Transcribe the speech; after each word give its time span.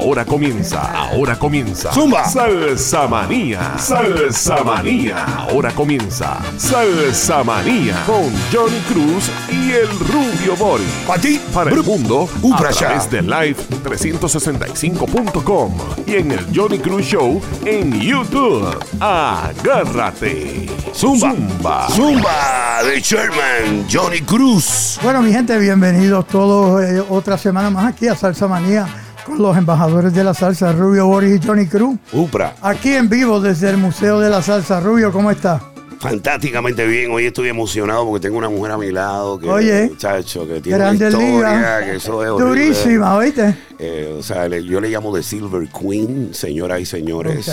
Ahora 0.00 0.24
comienza, 0.24 0.80
ahora 1.10 1.38
comienza. 1.38 1.92
Zumba. 1.92 2.24
Salsa 2.24 3.06
Manía, 3.06 3.76
Salsa 3.76 4.64
Manía. 4.64 5.26
Ahora 5.36 5.70
comienza 5.72 6.38
Salsa 6.56 7.44
Manía 7.44 8.02
con 8.06 8.32
Johnny 8.50 8.80
Cruz 8.88 9.30
y 9.50 9.72
el 9.72 9.90
Rubio 10.08 10.56
Bori. 10.56 10.86
Pa' 11.06 11.18
ti, 11.18 11.38
Para 11.52 11.70
el 11.70 11.82
mundo, 11.82 12.26
Uh, 12.40 12.54
a 12.54 12.56
para 12.56 12.70
través 12.70 13.10
de 13.10 13.22
Live365.com 13.22 15.74
y 16.06 16.14
en 16.14 16.32
el 16.32 16.46
Johnny 16.54 16.78
Cruz 16.78 17.04
Show 17.04 17.38
en 17.66 18.00
YouTube. 18.00 18.74
Agárrate. 19.00 20.66
Zumba. 20.94 21.32
Zumba. 21.34 21.88
Zumba 21.90 22.82
de 22.84 23.00
Sherman, 23.02 23.86
Johnny 23.92 24.22
Cruz. 24.22 24.98
Bueno, 25.02 25.20
mi 25.20 25.30
gente, 25.30 25.58
bienvenidos 25.58 26.26
todos 26.26 26.82
eh, 26.82 27.02
otra 27.10 27.36
semana 27.36 27.68
más 27.68 27.92
aquí 27.92 28.08
a 28.08 28.16
Salsa 28.16 28.48
Manía 28.48 28.86
con 29.30 29.42
los 29.42 29.56
embajadores 29.56 30.12
de 30.14 30.24
la 30.24 30.34
salsa, 30.34 30.72
Rubio 30.72 31.06
Boris 31.06 31.40
y 31.42 31.46
Johnny 31.46 31.66
Cruz. 31.66 31.98
Upra, 32.12 32.54
Aquí 32.62 32.92
en 32.92 33.08
vivo 33.08 33.40
desde 33.40 33.70
el 33.70 33.76
Museo 33.76 34.20
de 34.20 34.28
la 34.30 34.42
Salsa. 34.42 34.80
Rubio, 34.80 35.12
¿cómo 35.12 35.30
está? 35.30 35.60
fantásticamente 36.00 36.86
bien. 36.86 37.10
Hoy 37.12 37.26
estoy 37.26 37.48
emocionado 37.48 38.06
porque 38.06 38.20
tengo 38.26 38.38
una 38.38 38.48
mujer 38.48 38.72
a 38.72 38.78
mi 38.78 38.90
lado 38.90 39.38
que, 39.38 39.46
Oye. 39.50 39.88
muchacho, 39.90 40.48
que 40.48 40.60
tiene 40.62 40.78
Grande 40.78 41.08
una 41.08 41.22
historia, 41.24 41.56
liga. 41.56 41.84
que 41.84 41.96
eso 41.96 42.24
es 42.24 42.30
horrible. 42.30 42.64
Durísima, 42.64 43.16
¿oíste? 43.16 43.54
Eh, 43.78 44.16
o 44.18 44.22
sea, 44.22 44.48
le- 44.48 44.64
yo 44.64 44.80
le 44.80 44.88
llamo 44.88 45.14
The 45.14 45.22
Silver 45.22 45.68
Queen, 45.68 46.30
señoras 46.32 46.80
y 46.80 46.86
señores. 46.86 47.46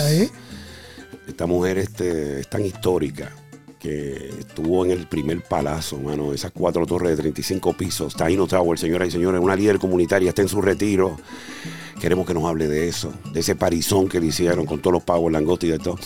Esta 1.26 1.44
mujer 1.46 1.76
este, 1.76 2.40
es 2.40 2.48
tan 2.48 2.64
histórica 2.64 3.30
que 3.78 4.34
estuvo 4.40 4.84
en 4.84 4.90
el 4.90 5.06
primer 5.06 5.42
palazo, 5.42 5.98
mano, 5.98 6.32
esas 6.32 6.50
cuatro 6.52 6.84
torres 6.86 7.10
de 7.10 7.16
35 7.22 7.72
pisos, 7.74 8.14
Taino 8.14 8.46
Tower, 8.46 8.78
señoras 8.78 9.08
y 9.08 9.10
señores, 9.12 9.40
una 9.40 9.56
líder 9.56 9.78
comunitaria, 9.78 10.30
está 10.30 10.42
en 10.42 10.48
su 10.48 10.60
retiro. 10.60 11.16
Queremos 12.00 12.26
que 12.26 12.34
nos 12.34 12.44
hable 12.44 12.68
de 12.68 12.88
eso, 12.88 13.12
de 13.32 13.40
ese 13.40 13.56
parizón 13.56 14.08
que 14.08 14.20
le 14.20 14.26
hicieron 14.26 14.66
con 14.66 14.80
todos 14.80 14.92
los 14.94 15.02
pavos, 15.02 15.32
langosta 15.32 15.66
y 15.66 15.70
de 15.70 15.78
todo. 15.78 15.98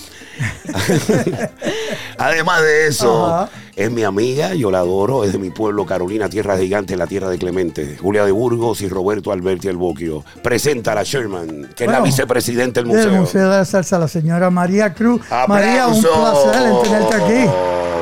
Además 2.18 2.62
de 2.62 2.86
eso, 2.86 3.26
Ajá. 3.26 3.50
es 3.76 3.90
mi 3.90 4.02
amiga, 4.04 4.54
yo 4.54 4.70
la 4.70 4.78
adoro, 4.78 5.24
es 5.24 5.32
de 5.32 5.38
mi 5.38 5.50
pueblo, 5.50 5.84
Carolina, 5.86 6.28
tierra 6.28 6.56
gigante, 6.56 6.96
la 6.96 7.06
tierra 7.06 7.28
de 7.28 7.38
Clemente, 7.38 7.98
Julia 8.00 8.24
de 8.24 8.32
Burgos 8.32 8.80
y 8.80 8.88
Roberto 8.88 9.32
Alberti 9.32 9.68
el 9.68 9.76
Boquio. 9.76 10.24
Presenta 10.42 10.92
a 10.92 10.94
la 10.96 11.02
Sherman, 11.02 11.70
que 11.76 11.84
es 11.84 11.90
la 11.90 12.00
vicepresidenta 12.00 12.80
del 12.82 12.90
Del 12.90 13.06
museo. 13.08 13.20
Museo 13.20 13.50
de 13.50 13.56
la 13.58 13.64
Salsa, 13.64 13.98
la 13.98 14.08
señora 14.08 14.50
María 14.50 14.94
Cruz. 14.94 15.22
María, 15.48 15.88
un 15.88 16.00
placer 16.00 16.62
en 16.62 16.82
tenerte 16.82 17.14
aquí. 17.16 17.50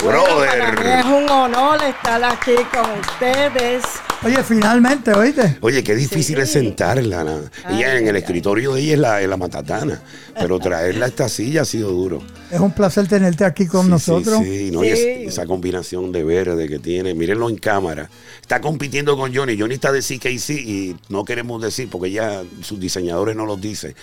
Bueno, 0.05 0.23
para 0.25 0.35
mí 0.35 0.77
Brother. 0.77 0.99
es 1.01 1.05
un 1.07 1.29
honor 1.29 1.83
estar 1.83 2.25
aquí 2.25 2.55
con 2.73 2.99
ustedes. 3.01 3.83
Oye, 4.23 4.43
finalmente, 4.45 5.15
¿oíste? 5.15 5.57
Oye, 5.63 5.83
qué 5.83 5.95
difícil 5.95 6.37
Sí. 6.37 6.43
es 6.43 6.51
sentarla. 6.53 7.25
¿no? 7.25 7.39
Ella 7.71 7.97
en 7.99 8.07
el 8.07 8.17
ay, 8.17 8.21
escritorio 8.21 8.75
de 8.75 8.83
ella 8.83 8.93
es 8.93 8.99
la, 8.99 9.23
es 9.23 9.29
la 9.29 9.39
matatana, 9.39 10.03
pero 10.39 10.59
traerla 10.59 11.07
a 11.07 11.09
esta 11.09 11.27
silla 11.31 11.63
ha 11.63 11.65
sido 11.65 11.91
duro. 11.91 12.23
Es 12.51 12.61
un 12.61 12.71
placer 12.73 13.09
tenerte 13.09 13.47
aquí 13.47 13.67
con 13.67 13.85
Sí, 13.87 13.91
nosotros. 13.91 14.41
Sí, 14.45 14.67
sí, 14.67 14.71
¿no? 14.73 14.85
Y 14.85 14.89
es- 14.89 14.99
esa 15.29 15.47
combinación 15.47 16.13
de 16.13 16.23
verde 16.23 16.69
que 16.69 16.79
tiene, 16.79 17.15
mírenlo 17.15 17.49
en 17.49 17.57
cámara. 17.57 18.11
Está 18.43 18.61
compitiendo 18.61 19.17
con 19.17 19.35
Johnny. 19.35 19.59
Johnny 19.59 19.75
está 19.77 19.91
de 19.91 20.03
CKC 20.03 20.51
y 20.51 20.97
no 21.09 21.25
queremos 21.25 21.63
decir 21.63 21.89
porque 21.91 22.11
ya 22.11 22.43
sus 22.61 22.79
diseñadores 22.79 23.35
no 23.37 23.47
los 23.47 23.59
dicen. 23.59 23.95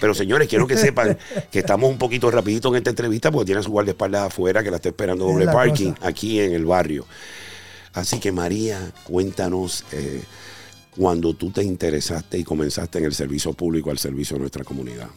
Pero 0.00 0.14
señores, 0.14 0.48
quiero 0.48 0.66
que 0.66 0.78
sepan 0.78 1.18
que 1.50 1.58
estamos 1.58 1.90
un 1.90 1.98
poquito 1.98 2.30
rapidito 2.30 2.70
en 2.70 2.76
esta 2.76 2.88
entrevista 2.90 3.30
porque 3.30 3.44
tiene 3.46 3.62
su 3.62 3.70
guardaespaldas 3.72 4.28
afuera 4.28 4.62
que 4.62 4.70
la 4.70 4.76
está 4.76 4.88
esperando 4.88 5.26
Es 5.28 5.32
doble 5.34 5.46
parking 5.46 5.92
cosa. 5.92 6.08
aquí 6.08 6.40
en 6.40 6.54
el 6.54 6.64
barrio. 6.64 7.04
Así 7.96 8.20
que 8.20 8.30
María, 8.30 8.92
cuéntanos 9.04 9.84
eh, 9.90 10.22
cuando 10.96 11.34
tú 11.34 11.50
te 11.50 11.64
interesaste 11.64 12.38
y 12.38 12.44
comenzaste 12.44 12.98
en 12.98 13.06
el 13.06 13.14
servicio 13.14 13.52
público 13.54 13.90
al 13.90 13.98
servicio 13.98 14.34
de 14.36 14.40
nuestra 14.40 14.64
comunidad. 14.64 15.08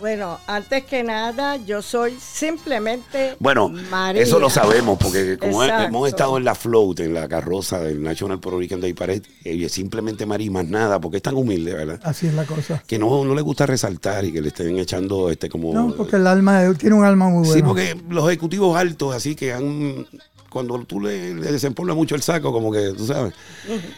Bueno, 0.00 0.40
antes 0.48 0.84
que 0.84 1.04
nada, 1.04 1.58
yo 1.58 1.80
soy 1.80 2.16
simplemente 2.18 3.36
Bueno, 3.38 3.68
María. 3.68 4.20
eso 4.22 4.40
lo 4.40 4.50
sabemos 4.50 4.98
porque 4.98 5.38
como 5.38 5.62
Exacto. 5.62 5.84
hemos 5.84 6.08
estado 6.08 6.38
en 6.38 6.44
la 6.44 6.56
float, 6.56 7.00
en 7.00 7.14
la 7.14 7.28
carroza 7.28 7.78
del 7.80 8.02
National 8.02 8.40
Puerto 8.40 8.58
Rican 8.58 8.80
Day 8.80 8.94
Parade, 8.94 9.22
ella 9.44 9.66
es 9.66 9.72
simplemente 9.72 10.26
María 10.26 10.48
y 10.48 10.50
más 10.50 10.66
nada, 10.66 11.00
porque 11.00 11.18
es 11.18 11.22
tan 11.22 11.36
humilde, 11.36 11.74
¿verdad? 11.74 12.00
Así 12.02 12.26
es 12.26 12.34
la 12.34 12.44
cosa. 12.44 12.82
Que 12.84 12.98
no, 12.98 13.24
no 13.24 13.32
le 13.32 13.42
gusta 13.42 13.64
resaltar 13.64 14.24
y 14.24 14.32
que 14.32 14.40
le 14.40 14.48
estén 14.48 14.76
echando 14.78 15.30
este 15.30 15.48
como... 15.48 15.72
No, 15.72 15.94
porque 15.94 16.16
el 16.16 16.26
alma 16.26 16.64
tiene 16.76 16.96
un 16.96 17.04
alma 17.04 17.28
muy 17.28 17.46
buena. 17.46 17.54
Sí, 17.54 17.62
porque 17.62 17.96
los 18.08 18.26
ejecutivos 18.26 18.76
altos, 18.76 19.14
así 19.14 19.36
que 19.36 19.52
han... 19.52 20.06
Cuando 20.52 20.78
tú 20.84 21.00
le, 21.00 21.34
le 21.34 21.52
desempolvas 21.52 21.96
mucho 21.96 22.14
el 22.14 22.22
saco, 22.22 22.52
como 22.52 22.70
que, 22.70 22.92
tú 22.96 23.06
sabes. 23.06 23.32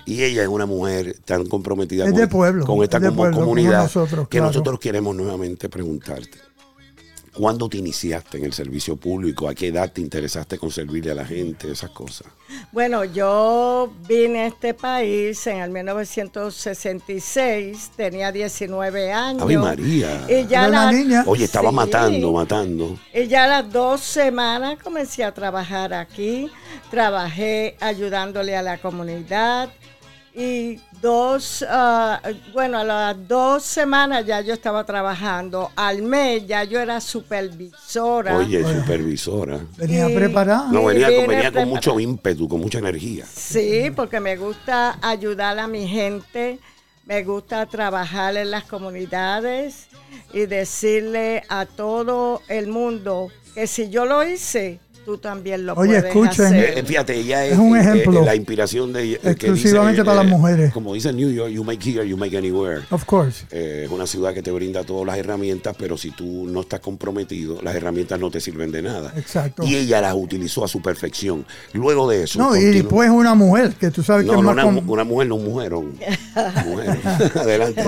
Y 0.07 0.23
ella 0.23 0.43
es 0.43 0.49
una 0.49 0.67
mujer 0.67 1.17
tan 1.25 1.47
comprometida 1.47 2.05
Es 2.05 2.13
con, 2.13 2.21
de 2.21 2.29
pueblo, 2.29 2.65
con 2.65 2.83
esta 2.83 2.99
es 2.99 3.03
de 3.03 3.09
como 3.09 3.17
pueblo, 3.23 3.35
como 3.37 3.47
comunidad 3.47 3.83
nosotros, 3.83 4.29
que 4.29 4.39
claro. 4.39 4.47
nosotros 4.47 4.79
queremos 4.79 5.17
nuevamente 5.17 5.69
preguntarte. 5.69 6.39
¿Cuándo 7.34 7.69
te 7.69 7.78
iniciaste 7.78 8.39
en 8.39 8.45
el 8.45 8.53
servicio 8.53 8.97
público? 8.97 9.49
¿A 9.49 9.55
qué 9.55 9.67
edad 9.69 9.91
te 9.93 10.00
interesaste 10.00 10.56
con 10.56 10.71
servirle 10.71 11.11
a 11.11 11.15
la 11.17 11.25
gente? 11.25 11.69
Esas 11.71 11.91
cosas. 11.91 12.28
Bueno, 12.71 13.05
yo 13.05 13.93
vine 14.06 14.43
a 14.43 14.47
este 14.47 14.72
país 14.75 15.44
en 15.49 15.59
el 15.59 15.71
1966, 15.71 17.91
tenía 17.97 18.31
19 18.31 19.12
años. 19.12 19.43
¡Ave 19.43 19.59
María! 19.59 20.25
Y 20.28 20.47
ya 20.47 20.69
la- 20.69 20.93
niña. 20.93 21.25
Oye, 21.27 21.44
estaba 21.44 21.71
Sí. 21.71 21.75
matando, 21.77 22.33
matando. 22.33 22.97
Y 23.12 23.27
ya 23.27 23.44
a 23.44 23.49
las 23.49 23.73
dos 23.73 24.00
semanas 24.00 24.78
comencé 24.83 25.25
a 25.25 25.34
trabajar 25.34 25.93
aquí. 25.93 26.49
Trabajé 26.91 27.77
ayudándole 27.81 28.56
a 28.56 28.62
la 28.62 28.78
comunidad. 28.78 29.71
Y 30.37 30.81
dos, 31.00 31.65
ah, 31.69 32.21
bueno, 32.53 32.78
a 32.78 32.84
las 32.84 33.28
dos 33.28 33.62
semanas 33.62 34.27
ya 34.27 34.41
yo 34.41 34.53
estaba 34.53 34.84
trabajando. 34.84 35.71
Al 35.77 36.03
mes 36.03 36.45
ya 36.47 36.65
yo 36.65 36.81
era 36.81 37.00
supervisora. 37.00 38.37
Oye, 38.37 38.65
supervisora. 38.65 39.61
Venía 39.77 40.06
preparada. 40.12 40.69
No, 40.73 40.87
venía, 40.87 41.06
con- 41.06 41.15
vine 41.17 41.27
venía 41.28 41.53
con 41.53 41.69
mucho 41.69 42.00
ímpetu, 42.00 42.49
con 42.49 42.61
mucha 42.61 42.78
energía. 42.81 43.25
Sí, 43.33 43.93
porque 43.94 44.19
me 44.19 44.37
gusta 44.37 44.99
ayudar 45.03 45.59
a 45.61 45.69
mi 45.69 45.87
gente, 45.87 46.59
me 47.06 47.23
gusta 47.23 47.67
trabajar 47.67 48.37
en 48.37 48.50
las 48.50 48.65
comunidades 48.65 49.87
y 50.33 50.47
decirle 50.47 51.44
a 51.49 51.65
todo 51.67 52.43
el 52.49 52.67
mundo 52.67 53.28
que 53.55 53.69
si 53.69 53.89
yo 53.89 54.05
lo 54.05 54.27
hice, 54.27 54.81
tú 55.05 55.19
también 55.19 55.67
lo 55.67 55.75
Oye, 55.75 56.01
puedes 56.01 56.05
escuchen. 56.05 56.47
hacer. 56.47 56.79
Eh, 56.79 56.83
fíjate, 56.85 57.15
ella 57.17 57.45
es, 57.47 57.53
Es 57.53 57.59
un 57.59 57.77
eh, 57.77 57.81
ejemplo. 57.81 58.23
eh, 58.23 58.25
la 58.25 58.35
inspiración 58.35 58.93
de 58.93 59.03
ella, 59.03 59.17
eh, 59.17 59.21
que 59.23 59.31
Exclusivamente 59.49 60.05
para 60.05 60.23
las 60.23 60.27
mujeres. 60.27 60.73
Como 60.73 60.95
dice 60.95 61.13
New 61.13 61.31
York, 61.31 61.51
you 61.51 61.63
make 61.65 61.89
here, 61.89 62.09
you 62.09 62.17
make 62.17 62.37
anywhere. 62.37 62.83
Of 62.91 63.05
course. 63.05 63.45
Eh, 63.51 63.83
es 63.85 63.91
una 63.91 64.07
ciudad 64.07 64.33
que 64.35 64.43
te 64.43 64.51
brinda 64.51 64.85
todas 64.85 65.07
las 65.07 65.17
herramientas, 65.19 65.75
pero 65.79 65.97
si 65.97 66.11
tú 66.11 66.47
no 66.49 66.61
estás 66.63 66.81
comprometido, 66.81 67.61
las 67.63 67.75
herramientas 67.75 68.19
no 68.19 68.31
te 68.31 68.41
sirven 68.41 68.73
de 68.73 68.83
nada. 68.83 69.13
Exacto. 69.17 69.65
Y 69.65 69.77
ella 69.77 70.01
las 70.01 70.15
utilizó 70.15 70.65
a 70.65 70.69
su 70.69 70.81
perfección. 70.83 71.45
Luego 71.73 72.09
de 72.09 72.25
eso. 72.25 72.39
No, 72.39 72.57
y 72.57 72.65
después 72.65 73.11
una 73.11 73.35
mujer, 73.35 73.75
que 73.75 73.91
tú 73.91 74.03
sabes 74.03 74.25
que 74.27 74.33
No, 74.33 74.39
es 74.39 74.45
más 74.45 74.53
una, 74.55 74.63
com- 74.65 74.91
una 74.91 75.05
mujer, 75.05 75.29
no 75.29 75.35
un 75.37 75.45
mujerón. 75.45 75.95
Mujer. 76.67 76.99
Adelante. 77.37 77.83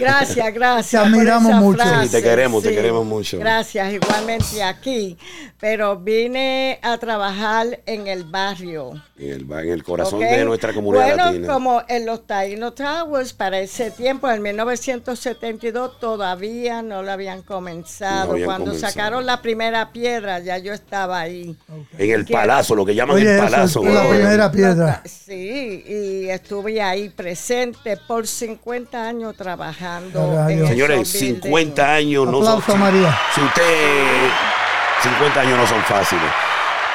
Gracias, 0.00 0.54
gracias. 0.54 1.02
Te 1.02 1.08
admiramos 1.08 1.54
mucho. 1.54 1.78
frase, 1.82 2.06
Sí, 2.06 2.12
te 2.12 2.22
queremos, 2.22 2.62
te 2.62 2.74
queremos 2.74 3.06
mucho. 3.06 3.38
Gracias, 3.38 3.92
igualmente 3.92 4.62
aquí. 4.62 5.16
Pero 5.60 5.98
vine 6.24 6.78
a 6.82 6.96
trabajar 6.98 7.80
en 7.86 8.06
el 8.06 8.24
barrio. 8.24 8.92
En 9.18 9.30
el, 9.32 9.52
en 9.52 9.70
el 9.72 9.84
corazón 9.84 10.20
de 10.20 10.44
nuestra 10.44 10.72
comunidad 10.72 11.08
bueno, 11.08 11.24
latina. 11.26 11.46
como 11.52 11.82
en 11.86 12.06
los 12.06 12.26
Taino 12.26 12.72
Towers, 12.72 13.32
para 13.34 13.60
ese 13.60 13.90
tiempo, 13.90 14.30
en 14.30 14.40
1972, 14.42 16.00
todavía 16.00 16.82
no 16.82 17.02
lo 17.02 17.12
habían 17.12 17.42
comenzado. 17.42 18.26
No 18.26 18.32
habían 18.32 18.46
Cuando 18.46 18.64
comenzado. 18.66 18.92
sacaron 18.92 19.26
la 19.26 19.42
primera 19.42 19.92
piedra, 19.92 20.38
ya 20.40 20.56
yo 20.58 20.72
estaba 20.72 21.20
ahí. 21.20 21.56
En 21.98 22.10
el 22.10 22.24
que- 22.24 22.32
palazo, 22.32 22.74
lo 22.74 22.84
que 22.86 22.94
llaman 22.94 23.16
Oye, 23.16 23.34
el 23.34 23.38
palazo. 23.40 23.84
la 23.84 24.08
primera 24.08 24.50
piedra. 24.50 25.02
Sí, 25.04 25.84
y 25.86 26.28
estuve 26.30 26.80
ahí 26.80 27.10
presente 27.10 27.96
por 27.96 28.26
50 28.26 29.06
años 29.06 29.36
trabajando. 29.36 30.48
En. 30.48 30.66
Señores, 30.66 31.00
esos 31.02 31.12
buildings. 31.20 31.42
50 31.42 31.94
años 31.94 32.24
no 32.26 32.32
son. 32.42 32.42
Aplauso 32.62 32.72
a 32.72 32.76
María. 32.76 33.18
Si 33.34 33.40
usted. 33.42 34.62
50 35.04 35.40
años 35.40 35.58
no 35.58 35.66
son 35.66 35.82
fáciles. 35.82 36.24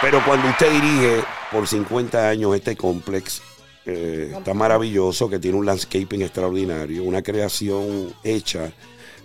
Pero 0.01 0.23
cuando 0.25 0.47
usted 0.50 0.71
dirige 0.71 1.23
por 1.51 1.67
50 1.67 2.29
años 2.29 2.56
este 2.56 2.75
complex, 2.75 3.41
eh, 3.85 4.33
está 4.38 4.53
maravilloso, 4.53 5.29
que 5.29 5.39
tiene 5.39 5.57
un 5.57 5.65
landscaping 5.65 6.21
extraordinario, 6.21 7.03
una 7.03 7.21
creación 7.21 8.13
hecha 8.23 8.71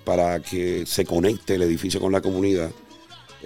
para 0.05 0.41
que 0.41 0.85
se 0.87 1.05
conecte 1.05 1.55
el 1.55 1.63
edificio 1.63 2.01
con 2.01 2.13
la 2.13 2.21
comunidad. 2.21 2.71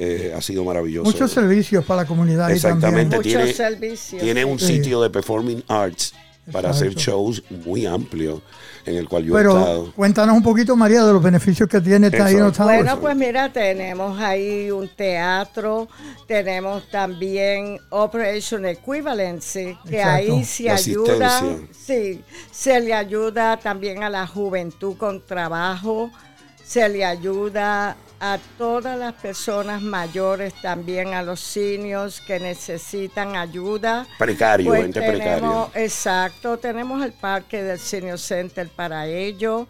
eh, 0.00 0.32
ha 0.32 0.40
sido 0.40 0.62
maravilloso. 0.62 1.10
Muchos 1.10 1.32
servicios 1.32 1.84
para 1.84 2.02
la 2.02 2.06
comunidad 2.08 2.46
ahí 2.46 2.54
Exactamente. 2.54 3.16
Muchos 3.16 3.32
tiene- 3.32 3.52
servicios. 3.52 4.22
Tiene 4.22 4.44
un 4.44 4.56
Sí. 4.60 4.76
sitio 4.76 5.02
de 5.02 5.10
performing 5.10 5.64
arts 5.66 6.14
para 6.52 6.70
hacer 6.70 6.94
shows 6.94 7.42
muy 7.50 7.84
amplios 7.84 8.40
en 8.88 8.96
el 8.96 9.08
cual 9.08 9.24
yo 9.24 9.34
he 9.34 9.38
Pero 9.38 9.58
estado. 9.58 9.92
cuéntanos 9.94 10.36
un 10.36 10.42
poquito, 10.42 10.74
María, 10.76 11.04
de 11.04 11.12
los 11.12 11.22
beneficios 11.22 11.68
que 11.68 11.80
tiene. 11.80 12.10
Towers. 12.10 12.58
Bueno, 12.58 13.00
pues 13.00 13.16
mira, 13.16 13.52
tenemos 13.52 14.18
ahí 14.20 14.70
un 14.70 14.88
teatro, 14.88 15.88
tenemos 16.26 16.88
también 16.90 17.78
Operation 17.90 18.64
Equivalency, 18.66 19.76
que 19.88 19.98
Exacto. 20.00 20.32
ahí 20.34 20.44
se 20.44 20.64
La 20.64 20.74
ayuda, 20.74 21.40
sí, 21.72 22.24
se 22.50 22.80
le 22.80 22.94
ayuda 22.94 23.56
también 23.58 24.02
a 24.02 24.10
la 24.10 24.26
juventud 24.26 24.96
con 24.96 25.24
trabajo, 25.24 26.10
se 26.64 26.88
le 26.88 27.04
ayuda 27.04 27.96
a 28.20 28.38
todas 28.56 28.98
las 28.98 29.14
personas 29.14 29.80
mayores, 29.82 30.52
también 30.60 31.14
a 31.14 31.22
los 31.22 31.40
seniors 31.40 32.20
que 32.20 32.40
necesitan 32.40 33.36
ayuda. 33.36 34.06
Precario, 34.18 34.68
Pues 34.70 34.82
gente 34.82 35.00
tenemos, 35.00 35.68
precaria. 35.68 35.84
exacto, 35.84 36.58
tenemos 36.58 37.04
el 37.04 37.12
parque 37.12 37.62
del 37.62 37.78
Senior 37.78 38.18
Center 38.18 38.68
para 38.68 39.06
ello 39.06 39.68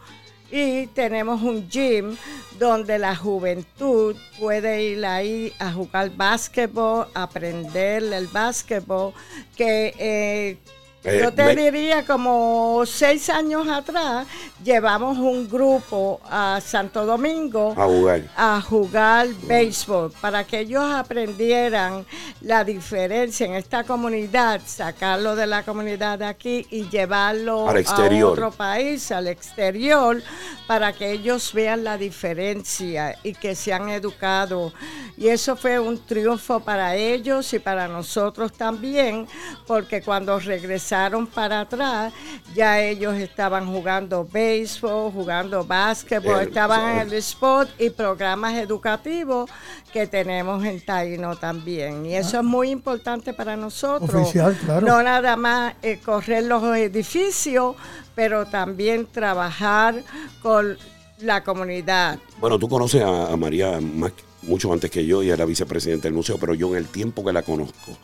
y 0.51 0.87
tenemos 0.89 1.43
un 1.43 1.69
gym 1.69 2.17
donde 2.59 2.99
la 2.99 3.15
juventud 3.15 4.17
puede 4.39 4.83
ir 4.83 5.05
ahí 5.05 5.53
a 5.59 5.71
jugar 5.73 6.11
básquetbol, 6.17 7.07
aprender 7.15 8.03
el 8.03 8.27
básquetbol, 8.29 9.13
que 9.57 9.95
eh, 9.99 10.57
Eh, 11.05 11.21
yo 11.23 11.33
te 11.33 11.45
me- 11.45 11.55
diría 11.71 12.05
como 12.05 12.83
seis 12.85 13.31
años 13.31 13.69
atrás 13.69 14.27
llevamos 14.65 15.17
un 15.17 15.49
grupo 15.49 16.21
a 16.29 16.61
Santo 16.61 17.07
Domingo 17.07 17.73
A 17.77 17.85
jugar. 17.87 18.23
a 18.37 18.61
jugar 18.61 19.29
béisbol 19.47 20.13
para 20.21 20.43
que 20.45 20.59
ellos 20.61 20.83
aprendieran 20.93 22.05
la 22.41 22.65
diferencia 22.65 23.47
en 23.47 23.55
esta 23.55 23.85
comunidad, 23.85 24.61
sacarlo 24.67 25.37
de 25.37 25.47
la 25.47 25.63
comunidad 25.63 26.19
de 26.19 26.27
aquí 26.27 26.67
y 26.71 26.89
llevarlo 26.89 27.69
Al 27.69 27.85
a 27.87 28.27
otro 28.27 28.51
país, 28.51 29.13
al 29.13 29.29
exterior, 29.29 30.21
para 30.67 30.93
que 30.93 31.13
ellos 31.13 31.53
vean 31.55 31.85
la 31.85 31.97
diferencia 31.97 33.17
y 33.23 33.35
que 33.35 33.55
sean 33.55 33.89
educados. 33.89 34.73
Y 35.17 35.29
eso 35.29 35.57
fue 35.57 35.79
un 35.79 36.05
triunfo 36.05 36.61
para 36.61 36.97
ellos 36.97 37.53
y 37.55 37.59
para 37.61 37.87
nosotros 37.89 38.53
también, 38.53 39.27
porque 39.67 40.03
cuando 40.03 40.39
regresaron 40.89 41.27
para 41.27 41.61
atrás, 41.61 42.13
ya 42.55 42.81
ellos 42.81 43.15
estaban 43.15 43.67
jugando 43.67 44.27
béisbol, 44.31 45.13
jugando 45.13 45.65
básquetbol, 45.65 46.43
estaban 46.43 46.99
en 46.99 47.09
el 47.09 47.13
spot 47.15 47.69
y 47.79 47.91
programas 47.91 48.55
educativos 48.55 49.51
que 49.93 50.07
tenemos 50.07 50.65
en 50.65 50.81
Taino 50.81 51.37
también. 51.37 52.07
Y 52.07 52.15
eso 52.15 52.39
es 52.39 52.45
muy 52.45 52.71
importante 52.71 53.33
para 53.33 53.57
nosotros. 53.57 54.23
Oficial, 54.23 54.57
claro. 54.65 54.87
No 54.87 55.03
nada 55.03 55.37
más 55.37 55.75
eh, 55.83 56.01
correr 56.03 56.45
los 56.45 56.63
edificios, 56.77 57.77
pero 58.15 58.47
también 58.47 59.07
trabajar 59.07 60.03
con 60.43 60.79
la 61.21 61.43
comunidad. 61.45 62.19
Bueno, 62.41 62.59
tú 62.59 62.69
conoces 62.69 63.03
a, 63.03 63.33
a 63.33 63.37
María 63.37 63.81
más, 63.81 64.13
mucho 64.43 64.73
antes 64.73 64.91
que 64.91 65.05
yo 65.05 65.23
y 65.23 65.31
era 65.31 65.45
vicepresidenta 65.45 66.05
del 66.05 66.15
museo, 66.15 66.39
pero 66.39 66.55
yo 66.55 66.71
en 66.71 66.77
el 66.77 66.87
tiempo 66.87 67.25
que 67.25 67.33
la 67.33 67.43
conozco, 67.43 67.97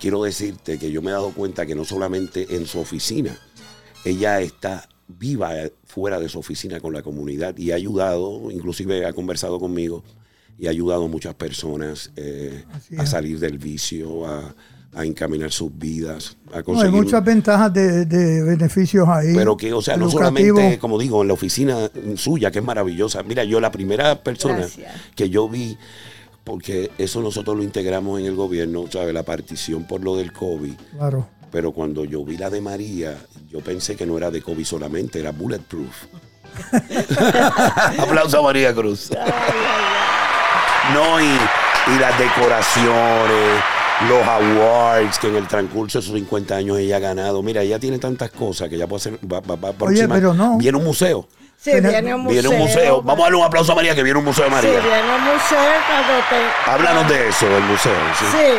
quiero 0.00 0.22
decirte 0.24 0.78
que 0.78 0.90
yo 0.90 1.02
me 1.02 1.10
he 1.10 1.12
dado 1.12 1.30
cuenta 1.32 1.66
que 1.66 1.74
no 1.74 1.84
solamente 1.84 2.56
en 2.56 2.66
su 2.66 2.80
oficina, 2.80 3.38
ella 4.04 4.40
está 4.40 4.88
viva 5.06 5.56
eh, 5.58 5.72
fuera 5.84 6.18
de 6.20 6.28
su 6.28 6.38
oficina 6.38 6.80
con 6.80 6.92
la 6.92 7.02
comunidad 7.02 7.56
y 7.58 7.72
ha 7.72 7.74
ayudado, 7.74 8.50
inclusive 8.50 9.06
ha 9.06 9.12
conversado 9.12 9.58
conmigo 9.58 10.02
y 10.58 10.66
ha 10.66 10.70
ayudado 10.70 11.04
a 11.04 11.08
muchas 11.08 11.34
personas 11.34 12.10
eh, 12.16 12.64
a 12.96 13.06
salir 13.06 13.38
del 13.38 13.58
vicio, 13.58 14.26
a, 14.26 14.54
a 14.92 15.04
encaminar 15.04 15.50
sus 15.52 15.76
vidas, 15.76 16.36
a 16.48 16.50
No, 16.50 16.56
hay 16.58 16.62
conseguir... 16.62 16.92
muchas 17.02 17.24
ventajas 17.24 17.72
de, 17.72 18.04
de 18.04 18.42
beneficios 18.42 19.08
ahí. 19.08 19.32
Pero 19.34 19.56
que, 19.56 19.72
o 19.72 19.80
sea, 19.82 19.96
no 19.96 20.10
solamente, 20.10 20.78
como 20.78 20.98
digo, 20.98 21.22
en 21.22 21.28
la 21.28 21.34
oficina 21.34 21.90
suya, 22.16 22.50
que 22.50 22.58
es 22.58 22.64
maravillosa. 22.64 23.22
Mira, 23.22 23.42
yo 23.44 23.58
la 23.60 23.70
primera 23.72 24.22
persona 24.22 24.58
Gracias. 24.58 24.92
que 25.14 25.30
yo 25.30 25.48
vi, 25.48 25.78
porque 26.44 26.90
eso 26.98 27.20
nosotros 27.20 27.56
lo 27.56 27.62
integramos 27.62 28.18
en 28.20 28.26
el 28.26 28.34
gobierno, 28.34 28.84
¿sabes? 28.90 29.12
La 29.14 29.22
partición 29.22 29.84
por 29.84 30.02
lo 30.02 30.16
del 30.16 30.32
COVID. 30.32 30.74
Claro. 30.96 31.26
Pero 31.52 31.72
cuando 31.72 32.04
yo 32.04 32.24
vi 32.24 32.36
la 32.36 32.48
de 32.50 32.60
María, 32.60 33.18
yo 33.50 33.60
pensé 33.60 33.96
que 33.96 34.06
no 34.06 34.16
era 34.16 34.30
de 34.30 34.40
COVID 34.42 34.64
solamente, 34.64 35.18
era 35.20 35.32
bulletproof. 35.32 36.04
Aplauso 37.98 38.38
a 38.38 38.42
María 38.42 38.74
Cruz. 38.74 39.10
No, 40.94 41.20
y, 41.20 41.24
y 41.24 41.98
las 42.00 42.18
decoraciones, 42.18 43.62
los 44.08 44.26
awards 44.26 45.18
que 45.20 45.28
en 45.28 45.36
el 45.36 45.46
transcurso 45.46 46.00
de 46.00 46.04
sus 46.04 46.14
50 46.14 46.56
años 46.56 46.78
ella 46.78 46.96
ha 46.96 47.00
ganado. 47.00 47.44
Mira, 47.44 47.62
ella 47.62 47.78
tiene 47.78 47.98
tantas 48.00 48.30
cosas 48.32 48.68
que 48.68 48.76
ya 48.76 48.88
puede 48.88 48.96
hacer. 48.98 49.18
Va, 49.30 49.38
va- 49.38 49.54
va 49.54 49.72
próxima. 49.72 50.12
pero 50.14 50.34
no. 50.34 50.58
Viene 50.58 50.78
un 50.78 50.84
museo. 50.84 51.28
Sí, 51.62 51.72
viene 51.78 52.14
un 52.14 52.22
museo. 52.22 52.40
Viene 52.42 52.48
un 52.48 52.58
museo. 52.62 53.02
Vamos 53.02 53.20
a 53.20 53.22
darle 53.24 53.38
un 53.38 53.44
aplauso 53.44 53.72
a 53.72 53.74
María, 53.74 53.94
que 53.94 54.02
viene 54.02 54.18
un 54.18 54.24
museo 54.24 54.44
de 54.44 54.50
Sí, 54.50 54.54
María. 54.56 54.80
viene 54.80 55.14
un 55.14 55.22
museo 55.24 55.72
cuando 55.86 56.24
te... 56.30 56.70
Háblanos 56.70 57.08
de 57.08 57.28
eso, 57.28 57.48
del 57.48 57.62
museo. 57.64 57.92
¿sí? 58.18 58.24
Sí, 58.32 58.52